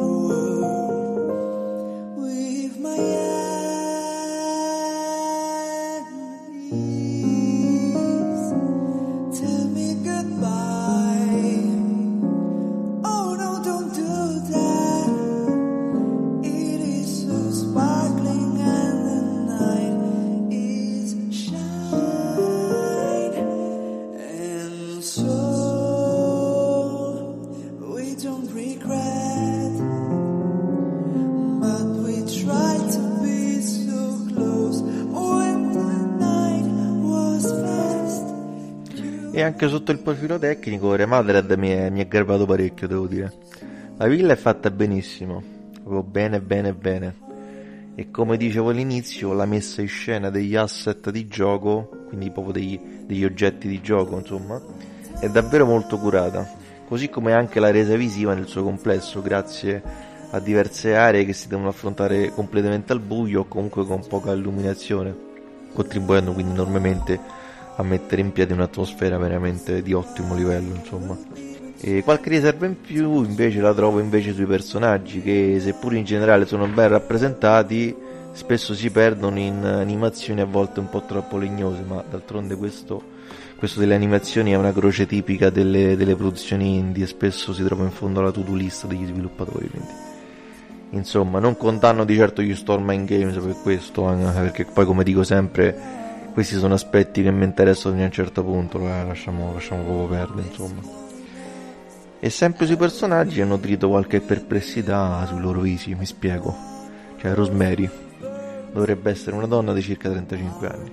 anche 39.46 39.68
sotto 39.68 39.92
il 39.92 40.00
profilo 40.00 40.38
tecnico 40.38 40.96
Remadred 40.96 41.52
mi 41.54 41.70
è, 41.70 41.90
mi 41.90 42.02
è 42.02 42.08
garbato 42.08 42.46
parecchio 42.46 42.88
devo 42.88 43.08
dire. 43.08 43.32
La 43.98 44.08
villa 44.08 44.34
è 44.34 44.36
fatta 44.36 44.70
benissimo 44.70 45.42
proprio 45.86 46.04
bene 46.04 46.42
bene 46.42 46.74
bene. 46.74 47.24
E 47.96 48.12
come 48.12 48.36
dicevo 48.38 48.72
all'inizio 48.72 49.34
la 49.34 49.46
messa 49.46 49.82
in 49.82 49.88
scena 49.88 50.30
degli 50.30 50.56
asset 50.56 51.12
di 51.12 51.28
gioco 51.28 52.06
quindi 52.08 52.30
proprio 52.32 52.54
degli, 52.54 52.80
degli 53.06 53.24
oggetti 53.24 53.68
di 53.68 53.80
gioco 53.82 54.18
insomma 54.18 54.62
è 55.20 55.30
davvero 55.30 55.66
molto 55.66 55.98
curata. 55.98 56.64
Così 56.88 57.10
come 57.10 57.34
anche 57.34 57.60
la 57.60 57.72
resa 57.72 57.96
visiva 57.96 58.34
nel 58.34 58.48
suo 58.48 58.64
complesso 58.64 59.22
grazie 59.22 59.82
a 60.32 60.40
diverse 60.40 60.96
aree 60.96 61.24
che 61.24 61.34
si 61.34 61.48
devono 61.48 61.70
affrontare 61.70 62.30
completamente 62.30 62.92
al 62.92 63.00
buio 63.00 63.42
o 63.42 63.46
comunque 63.46 63.86
con 63.86 64.06
poca 64.08 64.34
illuminazione 64.34 65.24
contribuendo 65.74 66.32
quindi 66.32 66.54
enormemente 66.54 67.20
a 67.76 67.84
mettere 67.84 68.22
in 68.22 68.32
piedi 68.32 68.54
un'atmosfera 68.54 69.18
veramente 69.18 69.82
di 69.82 69.94
ottimo 69.94 70.36
livello 70.36 70.76
insomma. 70.76 71.18
E 71.80 72.04
qualche 72.04 72.30
riserva 72.30 72.66
in 72.66 72.80
più 72.80 73.24
invece 73.24 73.60
la 73.60 73.74
trovo 73.74 74.00
invece 74.00 74.34
sui 74.34 74.46
personaggi 74.46 75.22
che 75.22 75.58
seppur 75.60 75.94
in 75.94 76.04
generale 76.04 76.46
sono 76.46 76.68
ben 76.68 76.90
rappresentati 76.90 77.96
spesso 78.32 78.74
si 78.74 78.90
perdono 78.90 79.40
in 79.40 79.64
animazioni 79.64 80.42
a 80.42 80.46
volte 80.46 80.80
un 80.80 80.90
po' 80.90 81.04
troppo 81.06 81.38
legnose 81.38 81.84
ma 81.86 82.04
d'altronde 82.10 82.56
questo, 82.56 83.02
questo 83.58 83.80
delle 83.80 83.96
animazioni 83.96 84.52
è 84.52 84.56
una 84.56 84.74
croce 84.74 85.06
tipica 85.06 85.50
delle, 85.50 85.96
delle 85.96 86.16
produzioni 86.16 86.78
indie 86.78 87.04
e 87.04 87.08
spesso 87.08 87.54
si 87.54 87.64
trova 87.64 87.84
in 87.84 87.92
fondo 87.92 88.20
alla 88.20 88.32
to-do 88.32 88.54
list 88.54 88.88
degli 88.88 89.06
sviluppatori 89.06 89.70
quindi. 89.70 90.14
Insomma 90.92 91.40
non 91.40 91.58
condanno 91.58 92.06
di 92.06 92.16
certo 92.16 92.42
gli 92.42 92.56
Stormline 92.56 93.06
Games 93.06 93.36
per 93.38 93.56
questo 93.62 94.04
perché 94.04 94.66
poi 94.66 94.86
come 94.86 95.04
dico 95.04 95.24
sempre 95.24 96.04
questi 96.36 96.58
sono 96.58 96.74
aspetti 96.74 97.24
che 97.24 97.32
mi 97.32 97.46
interessano 97.46 97.94
fino 97.94 98.04
a 98.04 98.08
un 98.10 98.14
certo 98.14 98.44
punto, 98.44 98.78
eh, 98.80 99.06
lasciamo, 99.06 99.54
lasciamo 99.54 99.84
poco 99.84 100.08
perdere, 100.08 100.48
insomma. 100.50 100.82
E 102.20 102.30
sempre 102.30 102.66
sui 102.66 102.76
personaggi 102.76 103.40
ho 103.40 103.46
nutrito 103.46 103.88
qualche 103.88 104.20
perplessità 104.20 105.26
sui 105.28 105.40
loro 105.40 105.62
visi, 105.62 105.96
mi 105.96 106.06
spiego. 106.06 106.54
Cioè, 107.18 107.34
Rosemary 107.34 107.90
dovrebbe 108.74 109.12
essere 109.12 109.38
una 109.38 109.48
donna 109.48 109.72
di 109.72 109.82
circa 109.82 110.10
35 110.10 110.68
anni. 110.68 110.92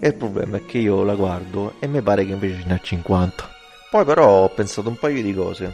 E 0.00 0.08
il 0.08 0.14
problema 0.14 0.56
è 0.56 0.64
che 0.66 0.78
io 0.78 1.04
la 1.04 1.14
guardo 1.14 1.74
e 1.78 1.86
mi 1.86 2.02
pare 2.02 2.26
che 2.26 2.32
invece 2.32 2.62
ce 2.62 2.66
ne 2.66 2.74
ha 2.74 2.80
50. 2.82 3.48
Poi 3.90 4.04
però 4.04 4.42
ho 4.42 4.48
pensato 4.48 4.88
un 4.88 4.96
paio 4.96 5.22
di 5.22 5.34
cose. 5.34 5.72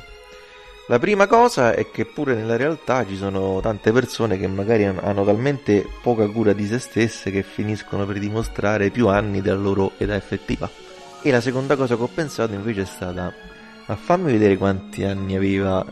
La 0.89 0.99
prima 0.99 1.27
cosa 1.27 1.73
è 1.73 1.91
che 1.91 2.05
pure 2.05 2.35
nella 2.35 2.59
realtà 2.59 3.07
ci 3.07 3.17
sono 3.17 3.59
tante 3.63 3.91
persone 3.91 4.37
che 4.37 4.47
magari 4.47 4.85
hanno 4.85 5.25
talmente 5.25 5.87
poca 6.03 6.29
cura 6.29 6.53
di 6.53 6.67
se 6.67 6.79
stesse 6.79 7.31
che 7.31 7.43
finiscono 7.43 8.05
per 8.05 8.19
dimostrare 8.19 8.91
più 8.91 9.09
anni 9.09 9.41
della 9.41 9.57
loro 9.57 9.93
età 9.97 10.15
effettiva. 10.15 10.69
E 11.23 11.31
la 11.31 11.41
seconda 11.41 11.75
cosa 11.77 11.97
che 11.97 12.03
ho 12.03 12.11
pensato 12.13 12.53
invece 12.53 12.83
è 12.83 12.85
stata 12.85 13.33
ma 13.87 13.97
fammi 13.97 14.33
vedere 14.33 14.59
quanti 14.59 15.05
anni 15.05 15.37
aveva 15.37 15.85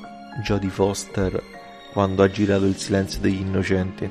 Jodie 0.43 0.69
Foster 0.69 1.43
quando 1.93 2.23
ha 2.23 2.31
girato 2.31 2.67
Il 2.67 2.77
silenzio 2.77 3.21
degli 3.21 3.41
innocenti. 3.41 4.11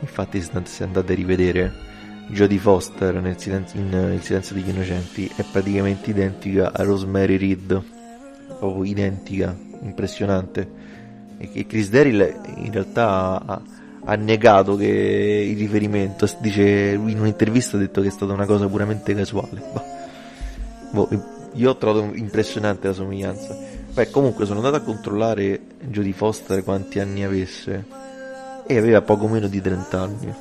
Infatti 0.00 0.42
se 0.42 0.82
andate 0.82 1.12
a 1.12 1.16
rivedere 1.16 1.72
Jodie 2.28 2.58
Foster 2.58 3.14
nel 3.20 3.38
silenzio, 3.38 3.78
in 3.78 4.12
Il 4.14 4.22
silenzio 4.22 4.56
degli 4.56 4.68
innocenti 4.68 5.30
è 5.36 5.44
praticamente 5.48 6.10
identica 6.10 6.72
a 6.72 6.82
Rosemary 6.82 7.36
Reed, 7.36 7.82
proprio 8.58 8.82
identica 8.82 9.65
impressionante. 9.82 10.94
E 11.38 11.66
Chris 11.66 11.90
Daryl 11.90 12.40
in 12.56 12.72
realtà 12.72 13.42
ha, 13.44 13.62
ha 14.04 14.14
negato 14.14 14.76
che 14.76 14.86
il 14.86 15.58
riferimento, 15.58 16.28
dice 16.40 16.62
in 16.62 17.18
un'intervista 17.18 17.76
ha 17.76 17.80
detto 17.80 18.00
che 18.00 18.08
è 18.08 18.10
stata 18.10 18.32
una 18.32 18.46
cosa 18.46 18.66
puramente 18.68 19.14
casuale. 19.14 19.62
Boh, 20.92 21.08
io 21.52 21.70
ho 21.70 21.76
trovato 21.76 22.14
impressionante 22.14 22.88
la 22.88 22.94
somiglianza. 22.94 23.56
Beh, 23.92 24.10
comunque 24.10 24.46
sono 24.46 24.58
andato 24.58 24.76
a 24.76 24.80
controllare 24.80 25.60
Jodie 25.80 26.12
Foster 26.12 26.62
quanti 26.62 27.00
anni 27.00 27.24
avesse 27.24 27.84
e 28.66 28.76
aveva 28.76 29.00
poco 29.02 29.26
meno 29.26 29.46
di 29.48 29.60
30 29.60 30.00
anni. 30.00 30.34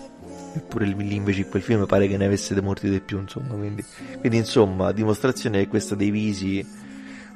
Eppure 0.56 0.86
lì 0.86 1.15
invece 1.15 1.41
in 1.41 1.50
quel 1.50 1.62
film 1.62 1.86
pare 1.86 2.08
che 2.08 2.17
ne 2.17 2.26
avesse 2.26 2.60
morti 2.62 2.89
di 2.89 3.00
più, 3.00 3.19
insomma. 3.19 3.56
Quindi, 3.56 3.84
quindi 4.19 4.38
insomma, 4.38 4.91
dimostrazione 4.91 5.60
che 5.60 5.67
questa 5.67 5.95
dei 5.95 6.12
visi 6.12 6.65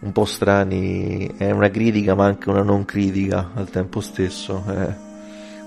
un 0.02 0.12
po' 0.12 0.26
strani, 0.26 1.28
è 1.38 1.52
una 1.52 1.70
critica 1.70 2.16
ma 2.16 2.26
anche 2.26 2.50
una 2.50 2.64
non 2.64 2.86
critica 2.86 3.52
al 3.54 3.70
tempo 3.70 4.00
stesso, 4.00 4.64
eh. 4.70 4.94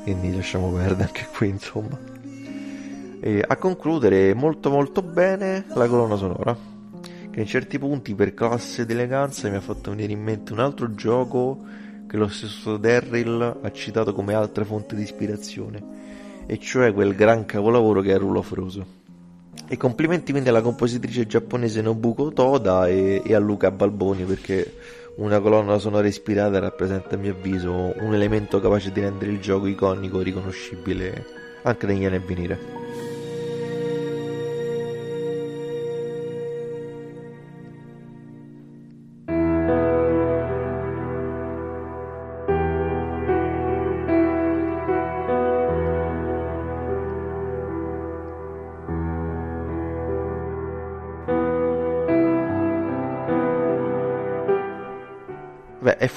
quindi 0.05 0.35
lasciamo 0.35 0.71
perdere 0.71 1.05
anche 1.05 1.27
qui 1.35 1.49
insomma. 1.49 1.99
E 3.21 3.45
a 3.47 3.57
concludere 3.57 4.35
molto 4.35 4.71
molto 4.71 5.03
bene 5.03 5.67
la 5.75 5.87
colonna 5.87 6.17
sonora, 6.17 6.57
che 7.31 7.41
in 7.41 7.47
certi 7.47 7.79
punti 7.79 8.15
per 8.15 8.35
classe 8.35 8.83
ed 8.83 8.91
eleganza 8.91 9.49
mi 9.49 9.57
ha 9.57 9.61
fatto 9.61 9.91
venire 9.91 10.13
in 10.13 10.23
mente 10.23 10.53
un 10.53 10.59
altro 10.61 10.95
gioco 10.95 11.61
che 12.07 12.17
lo 12.17 12.29
stesso 12.29 12.77
Darryl 12.79 13.61
ha 13.63 13.71
citato 13.73 14.13
come 14.13 14.35
altra 14.35 14.65
fonte 14.65 14.97
di 14.97 15.03
ispirazione, 15.03 15.83
e 16.47 16.59
cioè 16.59 16.93
quel 16.93 17.15
gran 17.15 17.45
capolavoro 17.45 18.01
che 18.01 18.13
è 18.13 18.19
Rule 18.19 18.39
of. 18.39 18.53
E 19.69 19.77
complimenti 19.77 20.33
quindi 20.33 20.49
alla 20.49 20.63
compositrice 20.63 21.27
giapponese 21.27 21.83
Nobuko 21.83 22.33
Toda 22.33 22.89
e, 22.89 23.23
e 23.25 23.35
a 23.35 23.39
Luca 23.39 23.71
Balboni 23.71 24.25
perché 24.25 24.75
una 25.17 25.41
colonna 25.41 25.79
sonora 25.79 26.07
ispirata 26.07 26.59
rappresenta 26.59 27.17
a 27.17 27.19
mio 27.19 27.33
avviso 27.33 27.71
un 27.73 28.15
elemento 28.15 28.61
capace 28.61 28.91
di 28.93 29.01
rendere 29.01 29.31
il 29.31 29.41
gioco 29.41 29.67
iconico 29.67 30.21
e 30.21 30.25
riconoscibile 30.25 31.27
anche 31.63 31.87
negli 31.87 32.05
anni 32.05 32.17
a 32.17 32.23
venire. 32.25 32.59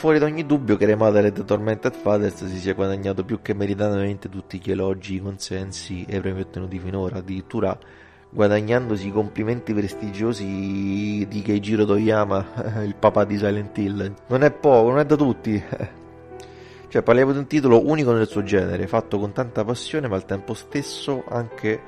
Fuori 0.05 0.19
da 0.19 0.27
ogni 0.27 0.45
dubbio 0.45 0.77
che 0.77 0.85
Remata 0.85 1.19
The 1.19 1.43
Tormented 1.43 1.95
Fathers 1.95 2.45
si 2.45 2.59
sia 2.59 2.75
guadagnato 2.75 3.25
più 3.25 3.41
che 3.41 3.55
meritatamente 3.55 4.29
tutti 4.29 4.61
gli 4.63 4.69
elogi, 4.69 5.15
i 5.15 5.19
consensi 5.19 6.05
e 6.07 6.17
i 6.17 6.19
premi 6.19 6.41
ottenuti 6.41 6.77
finora, 6.77 7.17
addirittura 7.17 7.75
guadagnandosi 8.29 9.07
i 9.07 9.11
complimenti 9.11 9.73
prestigiosi 9.73 11.25
di 11.27 11.41
Keijiro 11.43 11.85
Toyama, 11.85 12.83
il 12.85 12.93
papà 12.93 13.25
di 13.25 13.35
Silent 13.35 13.75
Hill. 13.79 14.13
Non 14.27 14.43
è 14.43 14.51
poco, 14.51 14.89
non 14.89 14.99
è 14.99 15.05
da 15.07 15.15
tutti. 15.15 15.59
cioè, 16.87 17.01
parliamo 17.01 17.31
di 17.31 17.39
un 17.39 17.47
titolo 17.47 17.89
unico 17.89 18.11
nel 18.11 18.27
suo 18.27 18.43
genere, 18.43 18.85
fatto 18.85 19.17
con 19.17 19.31
tanta 19.31 19.63
passione, 19.63 20.07
ma 20.07 20.17
al 20.17 20.25
tempo 20.25 20.53
stesso 20.53 21.23
anche 21.27 21.81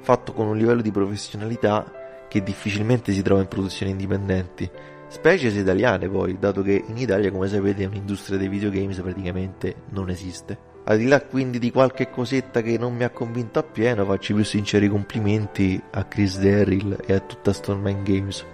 fatto 0.00 0.32
con 0.32 0.46
un 0.46 0.56
livello 0.56 0.80
di 0.80 0.90
professionalità 0.90 1.84
che 2.28 2.42
difficilmente 2.42 3.12
si 3.12 3.20
trova 3.20 3.42
in 3.42 3.48
produzioni 3.48 3.90
indipendenti 3.90 4.70
specie 5.08 5.50
se 5.50 5.60
italiane 5.60 6.08
poi, 6.08 6.38
dato 6.38 6.62
che 6.62 6.84
in 6.86 6.96
Italia 6.96 7.30
come 7.30 7.48
sapete 7.48 7.84
un'industria 7.84 8.38
dei 8.38 8.48
videogames 8.48 9.00
praticamente 9.00 9.74
non 9.90 10.10
esiste. 10.10 10.66
Al 10.84 10.96
di 10.96 11.06
là 11.06 11.20
quindi 11.20 11.58
di 11.58 11.70
qualche 11.70 12.08
cosetta 12.08 12.62
che 12.62 12.78
non 12.78 12.94
mi 12.94 13.04
ha 13.04 13.10
convinto 13.10 13.58
appieno, 13.58 14.04
faccio 14.04 14.32
i 14.32 14.36
più 14.36 14.44
sinceri 14.44 14.88
complimenti 14.88 15.80
a 15.90 16.04
Chris 16.04 16.38
Darryl 16.38 16.96
e 17.04 17.12
a 17.12 17.20
tutta 17.20 17.52
Stormline 17.52 18.02
Games. 18.02 18.44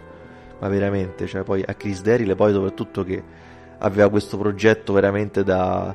Ma 0.59 0.69
veramente, 0.69 1.27
cioè 1.27 1.43
poi 1.43 1.63
a 1.65 1.75
Chris 1.75 2.03
Darryl 2.03 2.31
e 2.31 2.35
poi 2.35 2.53
soprattutto 2.53 3.05
che 3.05 3.23
aveva 3.79 4.09
questo 4.09 4.37
progetto 4.37 4.93
veramente 4.93 5.45
da, 5.45 5.95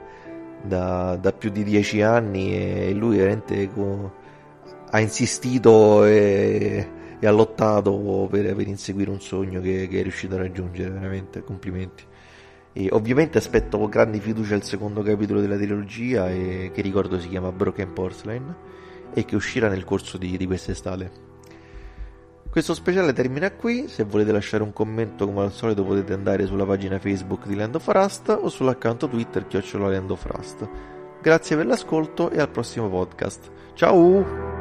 da, 0.61 1.17
da 1.19 1.31
più 1.33 1.49
di 1.49 1.63
dieci 1.63 2.01
anni 2.01 2.53
e 2.53 2.93
lui 2.93 3.17
veramente 3.17 3.69
co- 3.73 4.13
ha 4.91 4.99
insistito 4.99 6.05
e 6.05 6.87
e 7.19 7.27
ha 7.27 7.31
lottato 7.31 8.27
per, 8.29 8.55
per 8.55 8.67
inseguire 8.67 9.09
un 9.09 9.21
sogno 9.21 9.59
che, 9.61 9.87
che, 9.89 9.99
è 9.99 10.01
riuscito 10.01 10.35
a 10.35 10.39
raggiungere, 10.39 10.89
veramente 10.89 11.43
complimenti. 11.43 12.03
E 12.71 12.87
ovviamente 12.91 13.37
aspetto 13.37 13.77
con 13.77 13.89
grande 13.89 14.19
fiducia 14.19 14.55
il 14.55 14.63
secondo 14.63 15.01
capitolo 15.01 15.41
della 15.41 15.57
trilogia 15.57 16.29
e, 16.29 16.71
che 16.73 16.81
ricordo 16.81 17.19
si 17.19 17.27
chiama 17.27 17.51
Broken 17.51 17.93
Porcelain 17.93 18.55
e 19.13 19.25
che 19.25 19.35
uscirà 19.35 19.67
nel 19.67 19.83
corso 19.83 20.17
di, 20.17 20.37
di 20.37 20.45
quest'estate. 20.45 21.27
Questo 22.49 22.73
speciale 22.73 23.13
termina 23.13 23.51
qui, 23.51 23.87
se 23.87 24.03
volete 24.05 24.31
lasciare 24.31 24.63
un 24.63 24.73
commento 24.73 25.25
come 25.27 25.41
al 25.41 25.51
solito 25.51 25.83
potete 25.83 26.13
andare 26.13 26.47
sulla 26.47 26.65
pagina 26.65 26.97
Facebook 26.97 27.45
di 27.45 27.53
Land 27.53 27.75
of 27.75 27.87
Rust 27.87 28.29
o 28.29 28.49
sull'account 28.49 29.07
Twitter 29.07 29.45
chiocciola 29.45 29.89
Land 29.89 30.09
of 30.09 30.25
Rust. 30.25 30.67
Grazie 31.21 31.55
per 31.57 31.67
l'ascolto 31.67 32.31
e 32.31 32.39
al 32.39 32.49
prossimo 32.49 32.89
podcast. 32.89 33.51
Ciao! 33.75 34.58